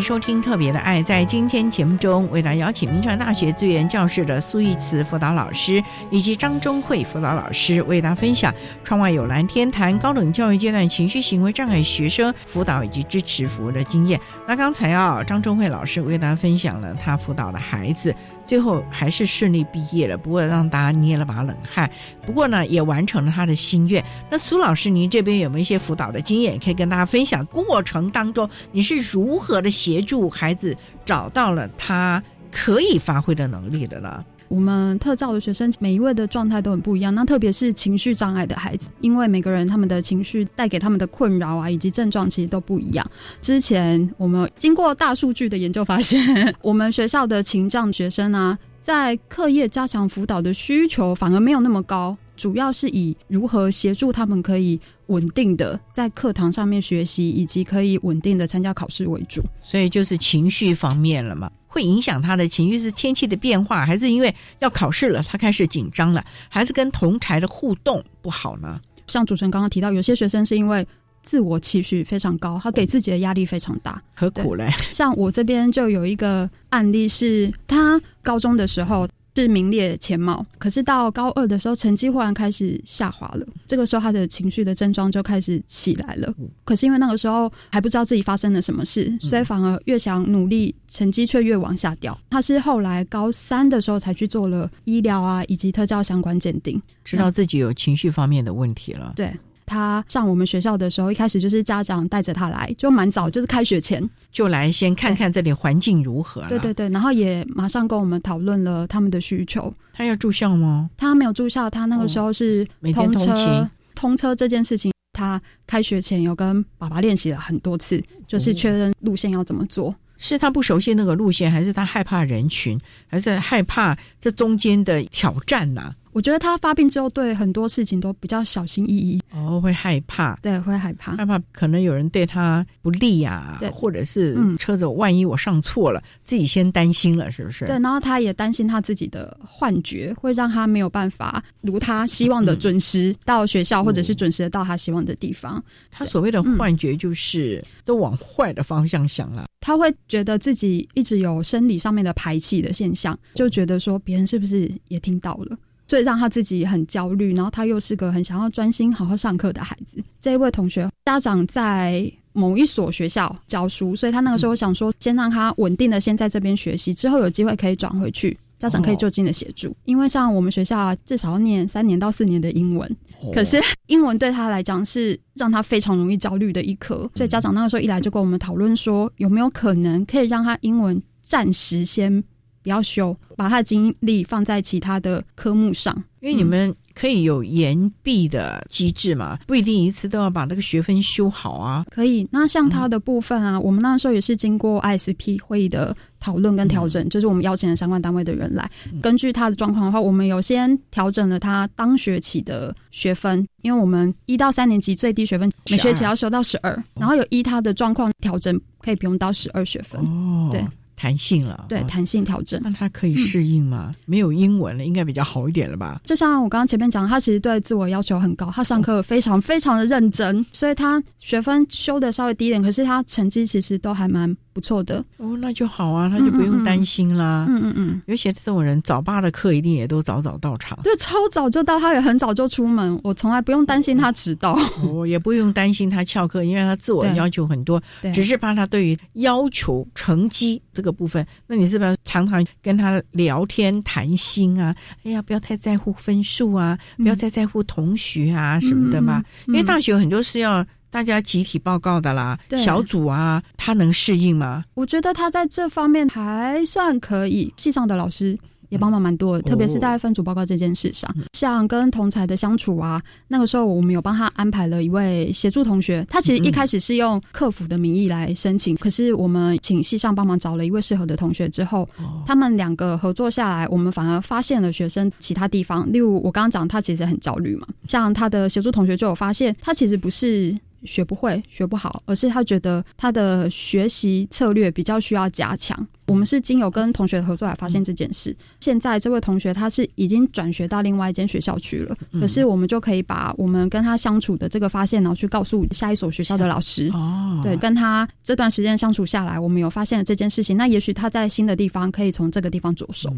[0.08, 8.56] 收听特别的爱，在今天节目中，为大家邀请民传大学资源教室的苏玉慈辅导老师以及张忠慧辅导老师，为大家分享
[8.86, 14.18] “窗外有蓝天”谈高等教育阶段情绪行为障碍学生辅导以及支持服务的经验。
[14.48, 18.16] 那刚才啊，张忠慧老师为大家分享了他辅导的孩子。
[18.46, 21.92] 最后还是顺利毕业了，不过让大家捏了把冷汗。
[22.26, 24.02] 不过呢，也完成了他的心愿。
[24.30, 27.46] 那苏老师，您这边有没有一些辅导的经验，可以跟大家分享？
[27.48, 32.22] 过程当中你是如何的协协助孩子找到了他
[32.52, 34.24] 可以发挥的能力的呢？
[34.48, 43.06] 我们特教的学生每一位的状态都很不一样，那特别是情绪障碍的孩子，因为每个人他们的情绪带给他们的困扰啊，以及症状其实都不一样。
[43.42, 59.42] 之前我们经过大数据的研究发现，我们学校的情障学生啊，在课业加强辅导的需求反而没有那么高，主要是以如何协助他们可以稳定的在课堂上面学习，以及可以稳定的参加考试为主。
[59.64, 61.52] 所以就是情绪方面了嘛。
[61.68, 68.80] 会影响他的情绪是天气的变化，还是因为要考试了，他开始紧张了，还是跟同才的互动不好呢？
[69.08, 70.88] 像主持人刚刚提到，有些学生是因为
[71.22, 74.72] 自我期许非常高，他给自己的压力非常大，何苦嘞？
[74.92, 79.08] 像我这边就有一个案例，是他高中的时候。
[79.42, 83.46] 是名列前茅，可是到高二的时候，成绩忽然开始下滑了。
[83.68, 86.34] 这个时候，他的情绪的症状就开始起来了。
[86.64, 92.18] 可是因为那个时候还不知道自己发生了什么事，所以反而越想努力，成绩却越往下掉。
[92.30, 99.14] 他是后来高三的时候才去做了医疗啊以及特教相关鉴定，知道自己有情绪方面的问题了。
[99.16, 99.32] 对。
[99.68, 104.02] 他上我们学校的时候，一开始就是家长带着他来，就蛮早，就是开学前
[104.32, 106.42] 就来先看看这里环境如何。
[106.48, 109.72] 对对对，然后也马上跟我们讨论了他们的需求。
[109.94, 110.90] 他要住校吗？
[110.98, 113.70] 他没有住校，他那个时候是通车。
[113.94, 119.94] 通车这件事情，他开学前有跟爸爸练习了很多次，就是确认路线要怎么做。
[120.20, 125.94] 是他不熟悉那个路线，还是他害怕人群，还是害怕这中间的挑战呢？
[126.12, 129.22] 我觉得他发病之后，对很多事情都比较小心翼翼。
[129.32, 137.66] 哦，会害怕，对，会害怕，害怕可能有人对他不利呀，对，或者是车子万一我上错了，自己先担心了，是不是？
[137.66, 145.64] 对，然后他也担心他自己的幻觉会让他没有办法如他希望的准时到学校，或者是准时的到他希望的地方。
[145.92, 149.46] 他所谓的幻觉就是都往坏的方向想了。
[149.60, 155.58] 他会觉得自己一直有生理上面的排气的现象，就觉得说别人是不是也听到了。
[155.88, 160.04] 所以让他自己很焦虑，然后他又是个很想要专心好好上课的孩子。
[160.20, 169.76] 这一位同学家长在某一所学校教书，所以他那个时候想说，先让他稳定的先在这边学习，之后有机会可以转回去，家长可以就近的协助。
[169.86, 172.96] 因为像我们学校至少要念三年到四年的英文，
[173.34, 182.24] 可是英文对他来讲是让他非常容易焦虑的一科，所以家长那个时候一来就跟我们讨论说，有没有可能可以让他英文暂时先
[182.68, 186.76] 不要修，把他的精力放在其他的科目上，因为你们。
[187.00, 189.38] 可以有延毕的机制嘛？
[189.46, 191.86] 不一定一次都要把那个学分修好啊。
[191.92, 198.68] 可以，那像他的部分啊，我们那时候也是经过 ISP 会议的讨论跟调整，就是我们邀请了相关单位的人来，
[199.00, 210.02] 根据他的状况的话，我们有先调整了他当学期的学分，因为我们一到三年级最低学分每学期要修到十二，然后有依他的状况调整，可以不用到十二学分。
[210.02, 210.66] 哦，对。
[210.98, 213.94] 弹性了，对弹性调整，那他可以适应吗？
[214.06, 216.02] 没有英文了，应该比较好一点了吧？
[216.04, 224.36] 就像我刚刚前面讲，他其实对自我要求很高，他上课非常非常的认真，所以他学分修的稍微低一点，可是他成绩其实都还蛮。
[224.58, 227.46] 不错的哦，那就好啊，他就不用担心啦。
[227.48, 230.80] 嗯嗯嗯，尤其这种人，早八的课一定也都早早到场。
[230.82, 234.58] 对，超早就到，他也很早就出门，我从来不用担心他迟到。
[234.84, 237.80] 我也不用担心他翘课，因为他自我要求很多，
[238.12, 241.24] 只是怕他对于要求成绩这个部分。
[241.46, 244.76] 那你是不是常常跟他聊天谈心啊？
[245.04, 249.24] 哎呀，不要太在乎分数啊，不要再在乎同学啊什么的嘛。
[249.50, 250.66] 因为大学很多是要。
[250.98, 254.66] 大家集体报告的啦，小组啊，他能适应吗？
[254.74, 257.54] 我觉得他在这方面还算可以。
[257.56, 258.36] 系上的老师
[258.70, 266.04] 也帮忙蛮多的，特别是在分组报告这件事上，像跟同才的相处啊，那个时候我们有帮他安排了一位协助同学。
[266.10, 271.88] 他其实一开始是用客服的名义来申请，可是我们请系上帮忙找了一位适合的同学之后，
[272.26, 280.58] 他们两个合作下来，我们反而发现了学生其他地方，例如我刚刚讲他其实很焦虑嘛，像他的协助同学就有发现，他其实不是。
[280.84, 285.88] 学不会、学不好，而是他觉得他的学习策略比较需要加强。
[286.08, 288.34] 我们是经由跟同学合作来发现这件事。
[288.62, 296.90] 现在这位同学他是已经转学到另外一间学校去了，可是我们就可以把我们跟他相处的这个发现，然后去告诉下一所学校的老师。
[296.94, 300.56] 哦，对，跟他这段时间相处下来，我们有发现了这件事情。
[300.56, 303.14] 那也许他在新的地方可以从这个地方着手。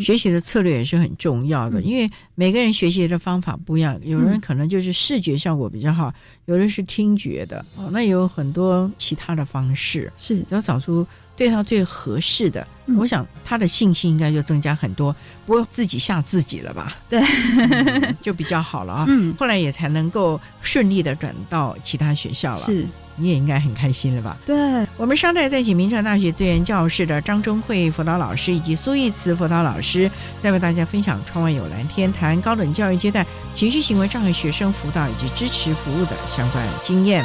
[0.00, 6.12] 学习的策略也是很重要的，因为每个人学习的方法不一样，有人可能就是视觉效果比较好，
[6.46, 10.38] 有人是听觉的，哦，那有很多其他的方式，是。
[10.40, 12.66] 只要找出对他最合适的，
[12.98, 15.14] 我想他的信心应该就增加很多，
[15.46, 16.96] 不会自己吓自己了吧？
[17.08, 17.22] 对，
[18.20, 19.04] 就比较好了啊。
[19.08, 22.58] 嗯，后来也才能够顺利的转到其他学校了。
[22.58, 22.86] 是。
[23.14, 24.38] 你也应该很开心了吧？
[24.46, 24.56] 对，
[24.96, 30.10] 我们商代在请明传大学资源教室的张忠慧辅导老师以及苏义慈辅导老师，
[30.42, 33.24] 再为大家分享“窗外有蓝天”谈高等教育阶段
[33.54, 37.22] 情绪行为障碍学生辅导以及支持服务的相关经验。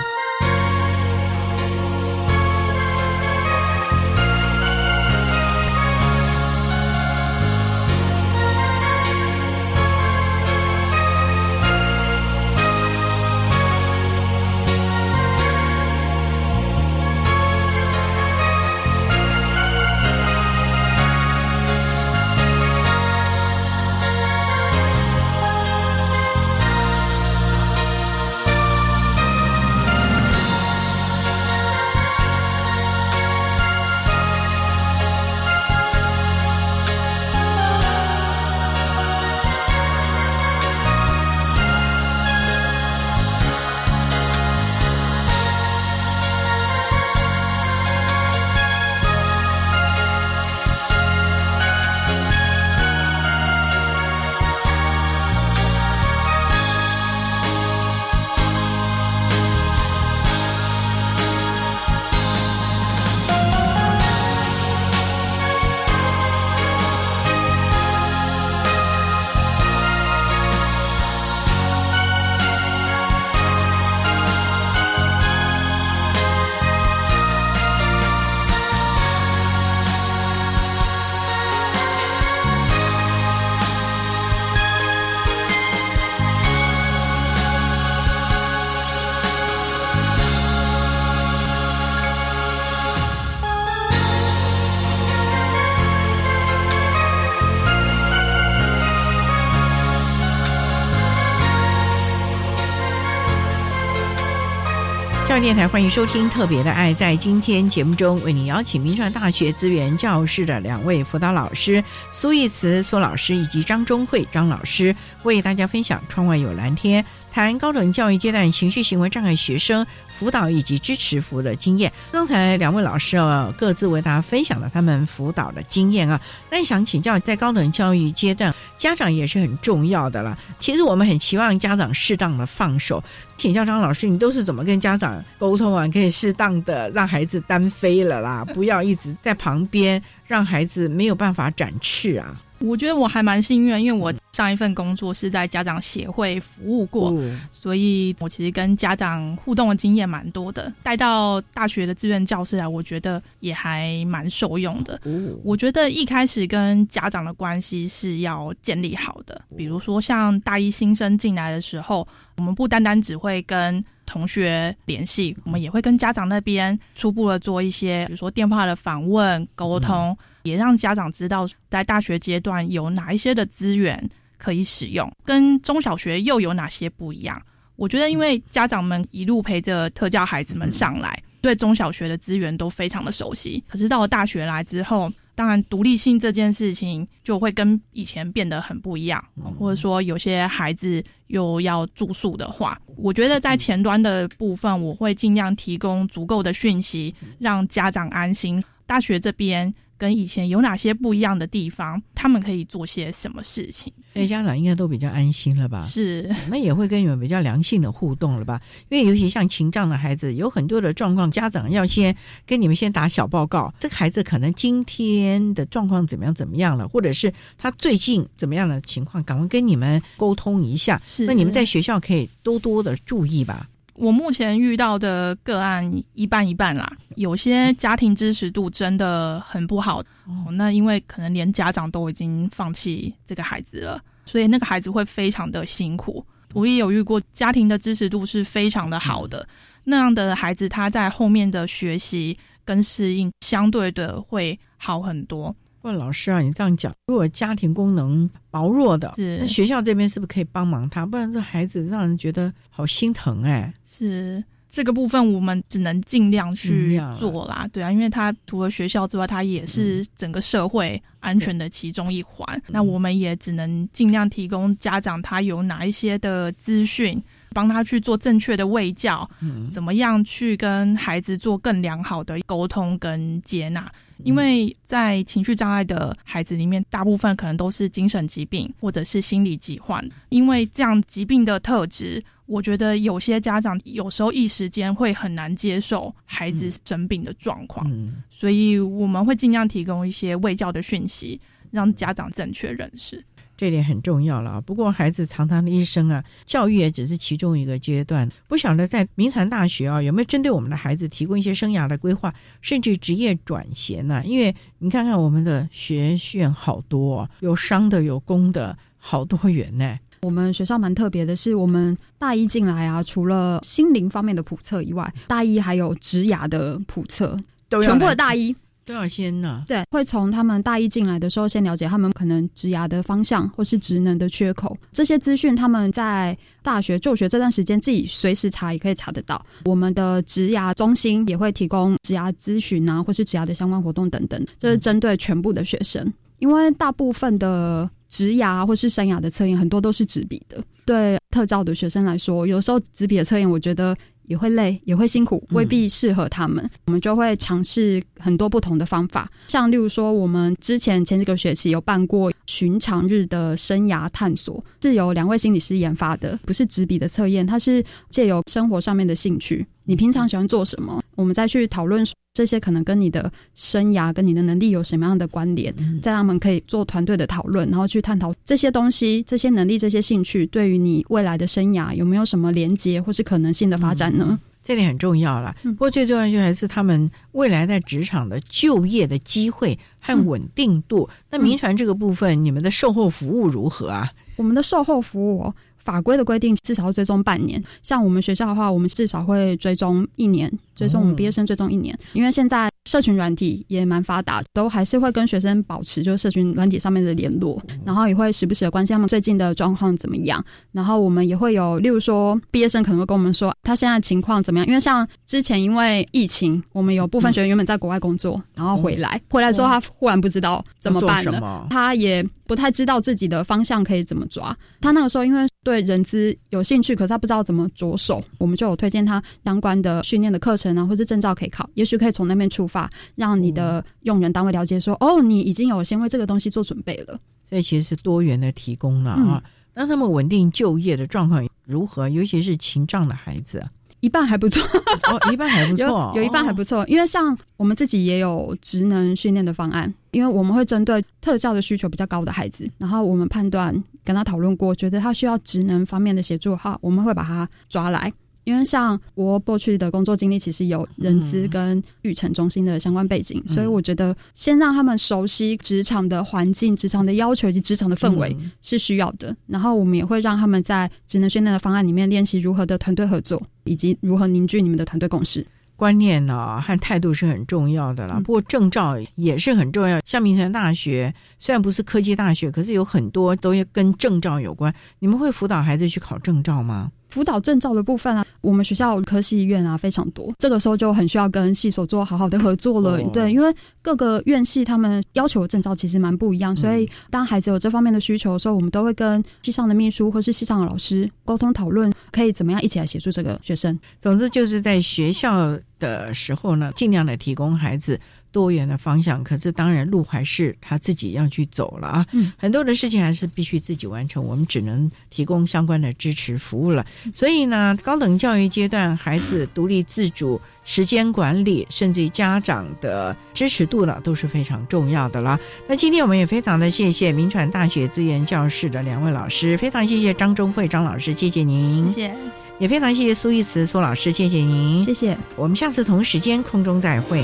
[105.40, 106.92] 电台欢迎收听《特别的爱》。
[106.96, 117.04] 在今天节目中，为您邀请民传大学资源教室的两位辅导老师苏义慈苏老师以及张忠慧张老师，为大家分享《窗外有蓝天》。
[117.32, 119.86] 谈高等教育阶段情绪行为障碍学生
[120.18, 121.92] 辅导以及支持服务的经验。
[122.12, 126.20] 刚才两位老师啊，各自为大家分享了他们辅导的经验啊。
[126.50, 130.38] 那想请教，在高等教育阶段，家长也是很重要的了。
[130.60, 133.04] 其实我们很期望家长适当的放手。
[133.38, 135.88] 请教张老师，你都是怎么跟家长沟通啊？
[135.88, 142.36] 可以适当的让孩子单飞了啦，不要一直在旁边，让孩子没有办法展翅啊。
[142.60, 147.14] 我觉得我还蛮幸运，因为我上一份工作是在家长协会服务过，
[147.52, 150.74] 所以我其实跟家长互动的经验蛮多的。
[150.82, 155.00] 带到大学的志愿教师来，我觉得也还蛮受用的。
[155.44, 162.08] 我觉得一开始跟家长的关系是要建立好的，比如说像大一新生进来的时候，
[162.38, 170.18] 我们不单单只会跟同学联系，我们也会跟家长那边初步的做一些，比如说电话的访问沟通。
[170.44, 174.02] 也让家长知道，在大学阶段有哪一些的资源
[174.38, 177.42] 可以使用，跟中小学又有哪些不一样。
[177.76, 183.62] 我觉得，因为家长们一路陪着特教孩子们上来，对中小学的资源都非常的熟悉。
[183.68, 189.24] 可是到了大学来之后，当然独立性这件事情就会跟以前变得很不一样。
[189.60, 198.64] 或者说，有些孩子又要住宿的话，我觉得在前端的部分，我会尽量提供足够的讯息，让家长安心。
[198.88, 199.72] 大学这边。
[199.98, 202.02] 跟以前有哪些不一样的地方？
[202.14, 203.92] 他们可以做些什么事情？
[204.14, 205.82] 那家长应该都比较安心了吧？
[205.82, 208.62] 是，那也会跟你们比较良性的互动了吧？
[208.90, 221.02] 因为尤其像情障的孩子，有很多的状况，家长要先跟你们先打小报告，这个孩子可能今天的状况怎么样怎么样了，或者是他最近怎么样的情况，赶快跟你们沟通一下。
[221.06, 223.68] 是，那你们在学校可以多多的注意吧。
[223.98, 236.24] 我目前遇到的个案一半一半啦，有些家庭支持度真的很不好，哦，那因为可能连家长都已经放弃这个孩子了，所以那个孩子会非常的辛苦。
[236.54, 239.48] 我也有遇过家庭的支持度是非常的好的，
[239.84, 245.54] 那样的孩子他在后面的学习跟适应相对的会好很多。
[245.88, 251.06] 问老师啊，你这样讲，如果家庭功能薄弱的，那学校这边是不是可以帮忙他？
[251.06, 253.74] 不然这孩子让人觉得好心疼哎。
[253.86, 257.68] 是这个部分，我们只能尽量去做啦。
[257.72, 262.62] 对啊，因为他除了学校之外，他也是整个社会安全的其中一环。
[262.68, 267.22] 那我们也只能尽量提供家长他有哪一些的资讯。
[267.54, 269.28] 帮他去做正确的喂教，
[269.74, 273.90] 怎么样去跟孩子做更良好的沟通跟接纳？
[274.24, 280.04] 因为在情绪障碍的孩子里面，大部分可能都是精神疾病或者是心理疾患。
[280.30, 287.90] 因为这样疾病的特质，我觉得有些家长有时候一时间会很难接受孩子生病的状况，
[288.30, 291.40] 所以我们会尽量提供一些喂教的讯息，
[291.72, 293.24] 让家长正确认识。
[293.58, 294.62] 这点很重要了啊！
[294.62, 298.30] 不过孩子长长的一生啊，教育也只是其中一个阶段。
[298.48, 304.22] 不晓得在民传大学啊，有没有针对我们的孩子提供一些生涯的规划，甚至职业转型呢？
[304.24, 309.98] 因为你看看我们的学院好多，有商的，有工的，好多元呢。
[310.22, 317.38] 我们学校蛮特别的是，我们大一进来啊，除了心灵方面的普测以外，大一还有职涯的普测，
[317.70, 318.56] 全部的大一。
[318.88, 329.46] 都要先呢，对，会从他们大一进来的时候先了解他们可能职涯的方向或是职能的缺口，这些资讯他们在大学就学这段时间自己随时查也可以查得到。
[329.66, 343.94] 我们的职涯中心也会提供职涯咨询啊，或是职涯的相关活动等等，这是针对全部的学生，因为大部分的职涯或是生涯的测验很多都是纸笔的，对特教的学生来说，有时候纸笔的测验我觉得。
[344.28, 346.70] 也会累，也会辛苦，未必适合他们。
[346.86, 362.06] 我们就会尝试很多不同的方法，像例如说，我们之前前几个学期有办过寻常日的生涯探索，是由两位心理师研发的，不是纸笔的测验，它是借由生活上面的兴趣，你平常喜欢做什么，我们再去讨论。
[362.34, 365.74] 这些可能跟你的生涯、跟你的能力有什么样的关联？
[366.04, 374.38] 在他们可以做团队的讨论，然后去探讨这些东西、这些能力、这些兴趣对于你未来的生涯有没有什么连接或是可能性的发展呢？
[374.64, 375.56] 这点很重要了。
[375.64, 381.10] 不过最重要就还是他们未来在职场的就业的机会和稳定度。
[381.32, 384.12] 那民传这个部分，你们的售后服务如何啊？
[384.36, 385.52] 我们的售后服务。
[385.88, 391.98] 法规的规定至少要追踪半年，像我们学校的话，我们至少会追踪一年，追踪我们毕业生追踪一年。
[392.12, 400.44] 因为现在社群软体也蛮发达，都还是会跟学生保持就是社群软体上面的联络，然后也会时不时的关心他们最近的状况怎么样。
[400.74, 414.58] 然后我们也会有，例如说毕业生可能会跟我们说他现在情况怎么样，因为像之前因为疫情，我们有部分学员原本在国外工作，然后回来，回来之后他忽然不知道怎么办了，他也不太知道自己的方向可以怎么抓。
[414.82, 422.90] 他那个时候因为对人资有兴趣，可是他不知道怎么着手，我们就有推荐他相关的训练的课程啊，或者证照可以考，也许可以从那边出发。
[423.16, 427.20] 让你的用人单位了解说，哦，你已经有先为这个东西做准备了。
[427.50, 429.44] 所以其实是多元的提供了啊。
[429.74, 432.10] 那他们稳定就业的状况如何？
[432.10, 433.64] 尤其是情障的孩子，
[434.08, 434.64] 一半还不错
[435.12, 436.86] 哦，一半还不错， 有一半还不错。
[436.88, 448.10] 因为像我们自己也有职能训练的方案，因为我们会针对特教的需求比较高的孩子，然后我们判断跟他讨论过，觉得他需要职能方面的协助哈，我们会把他抓来。
[448.48, 459.36] 因为像我过去的工作经历，其实有人资跟育成中心的相关背景，所以我觉得先让他们熟悉职场的环境、职场的要求以及职场的氛围是需要的。
[459.48, 465.46] 然后我们也会让他们在职能训练的方案里面练习如何的团队合作，以及如何凝聚你们的团队共识。
[465.76, 468.20] 观念呢和态度是很重要的啦。
[468.24, 470.00] 不过证照也是很重要。
[470.06, 474.74] 像明传大学虽然不是科技大学，可是有很多都要跟证照有关。
[475.00, 476.90] 你们会辅导孩子去考证照吗？
[477.18, 483.02] 辅导证照的部分啊，我们学校科系院啊非常多，这个时候就很需要跟系所做好好的合作了。
[483.12, 483.52] 对，因为
[483.82, 493.80] 各个院系他们要求的证照其实蛮不一样，所以当孩子有这方面的需求的时候，我们都会跟系上的秘书或是系上的老师沟通讨论，可以怎么样一起来协助这个学生。
[494.00, 498.00] 总之就是在学校的时候呢，尽量的提供孩子。
[498.32, 502.06] 多元的方向，可是当然路还是他自己要去走了啊。
[502.12, 506.86] 嗯，很多的事情还是必须自己完成，我们只能提供相关的支持服务了。
[507.14, 515.40] 所以呢，高等教育阶段孩子独立自主、时间管理，甚至于家长的支持度呢，都是非常重要的了。
[515.68, 522.16] 那今天我们也非常的谢谢民传大学资源教室的两位老师，非常谢谢张忠慧张老师，谢谢您，谢谢，
[522.60, 525.18] 也非常谢谢苏一慈苏老师，谢谢您，谢谢。
[525.36, 527.24] 我们下次同时间空中再会。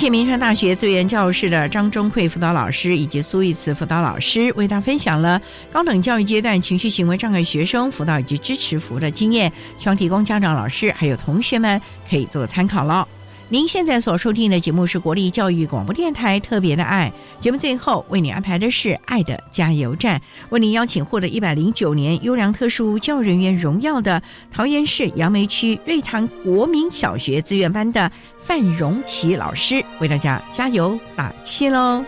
[0.00, 5.38] 谢谢民传大学资源教室的张忠慧辅导老师以及苏玉慈辅导老师，为大分享了
[5.70, 11.78] 高等教育阶段情绪行为障碍学生辅导以及支持服务的经验，希望提供家长、老师还有同学们
[12.08, 13.06] 可以做参考了。
[13.52, 24.22] 您现在所收听的节目是国立教育广播电台特别的爱节目，最后为你安排的是爱的加油站，为您邀请获得一百零九年优良特殊教育人员荣耀的
[24.52, 32.04] 桃园市杨梅区瑞塘国民小学资源班的范荣琪老师，为大家加油打气喽。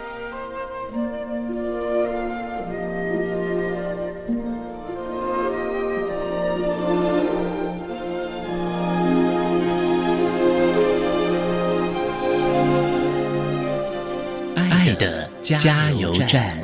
[15.58, 16.56] 加油站。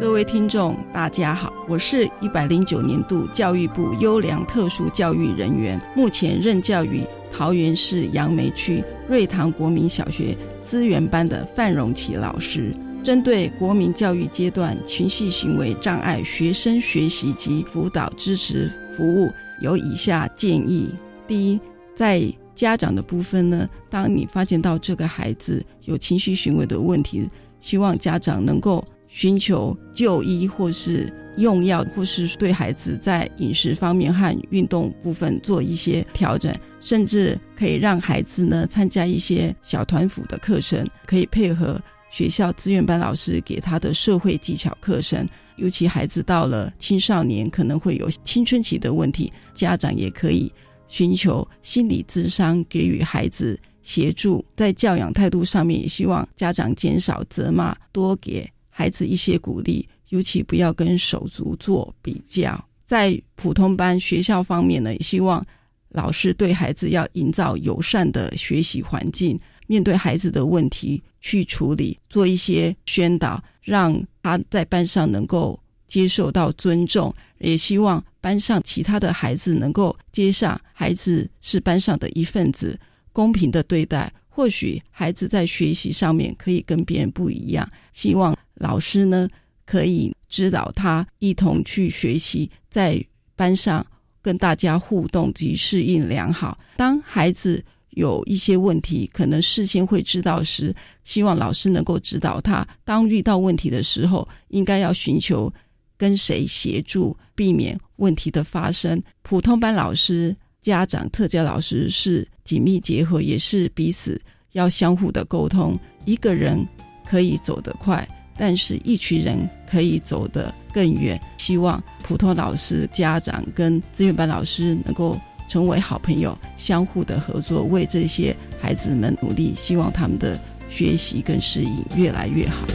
[0.00, 12.74] 各位听众，大家好，我是一百零九年度教育部优良特殊教育人员，目前任教于桃园市杨梅区瑞塘国民小学资源班的范荣琪老师。
[13.06, 19.30] 针对国民教育阶段情绪行为障碍学生学习及辅导支持服务。
[19.60, 20.92] 有以下建议：
[21.24, 21.60] 第一，
[21.94, 22.20] 在
[22.52, 27.30] 家长的部分呢，当你发现到这个孩子有情绪行为的问题，
[27.60, 41.80] 希望家长能够寻求就医，或是用药，或是对孩子在饮食方面和运动部分做一些调整，甚至可以让孩子呢参加一些小团辅的课程，可以配合
[42.16, 45.28] 学校资源班老师给他的社会技巧课程。
[45.56, 50.50] 尤其孩子到了青少年，可能会有青春期的问题，家长也可以
[50.88, 54.42] 寻求心理咨商，给予孩子协助。
[54.56, 59.86] 在教养态度上面，也希望家长减少责骂，多给孩子一些鼓励。
[60.08, 62.64] 尤其不要跟手足做比较。
[62.86, 65.44] 在普通班学校方面呢，也希望
[65.90, 69.38] 老师对孩子要营造友善的学习环境。
[69.66, 82.78] 面对孩子的问题去处理，做一些宣导，让他在班上能够接受到尊重，也希望班上其他的孩子能够接上孩子是班上的一份子，
[83.12, 84.12] 公平的对待。
[84.28, 89.28] 或许孩子在学习上面可以跟别人不一样，希望老师呢
[89.64, 93.04] 可以指导他一同去学习，在
[93.34, 93.86] 班上。
[94.22, 96.58] 跟大家互动及适应良好。
[96.76, 97.64] 当孩子
[97.96, 102.66] 有一些问题，可能事先会知道时，希望老师能够指导他。
[102.84, 105.50] 当遇到问题的时候，应该要寻求
[105.96, 109.02] 跟谁协助，避免问题的发生。
[109.22, 114.20] 普通班老师、家长、特教老师是紧密结合，也是彼此
[114.52, 115.78] 要相互的沟通。
[116.04, 116.62] 一个人
[117.06, 118.06] 可以走得快。
[118.38, 121.18] 但是，一群人可以走得更远。
[121.38, 125.18] 希望普通老师、家长跟资源班老师能够
[125.48, 129.52] 成为好朋友，相互的合作，为这些孩子们努力。
[129.56, 130.38] 希望他们的
[130.68, 132.66] 学习跟适应越来越好。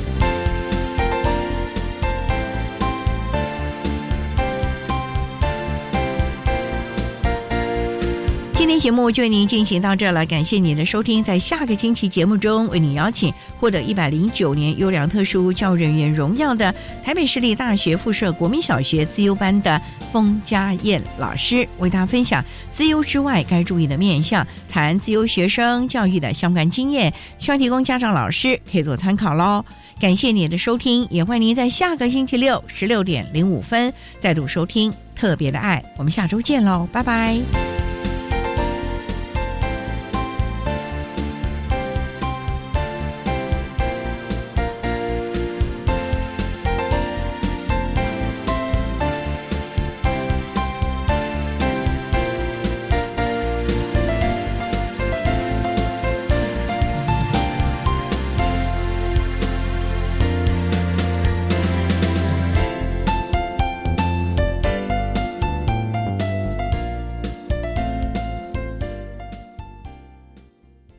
[8.72, 11.22] 天节目就为您进行到这了，感谢您的收听。
[11.22, 29.66] 在下个星期节目中，为您邀请获得一百零九年优良特殊教育人员荣耀的台北市立大学附设国民小学资优班的封家燕老师，为大家分享资优之外该注意的面向，谈资优学生教育的相关经验，需要提供家长老师可以做参考喽。
[30.00, 35.84] 感谢您的收听，也欢迎您在下个星期六十六点零五分再度收听特别的爱。
[35.98, 37.38] 我们下周见喽，拜拜。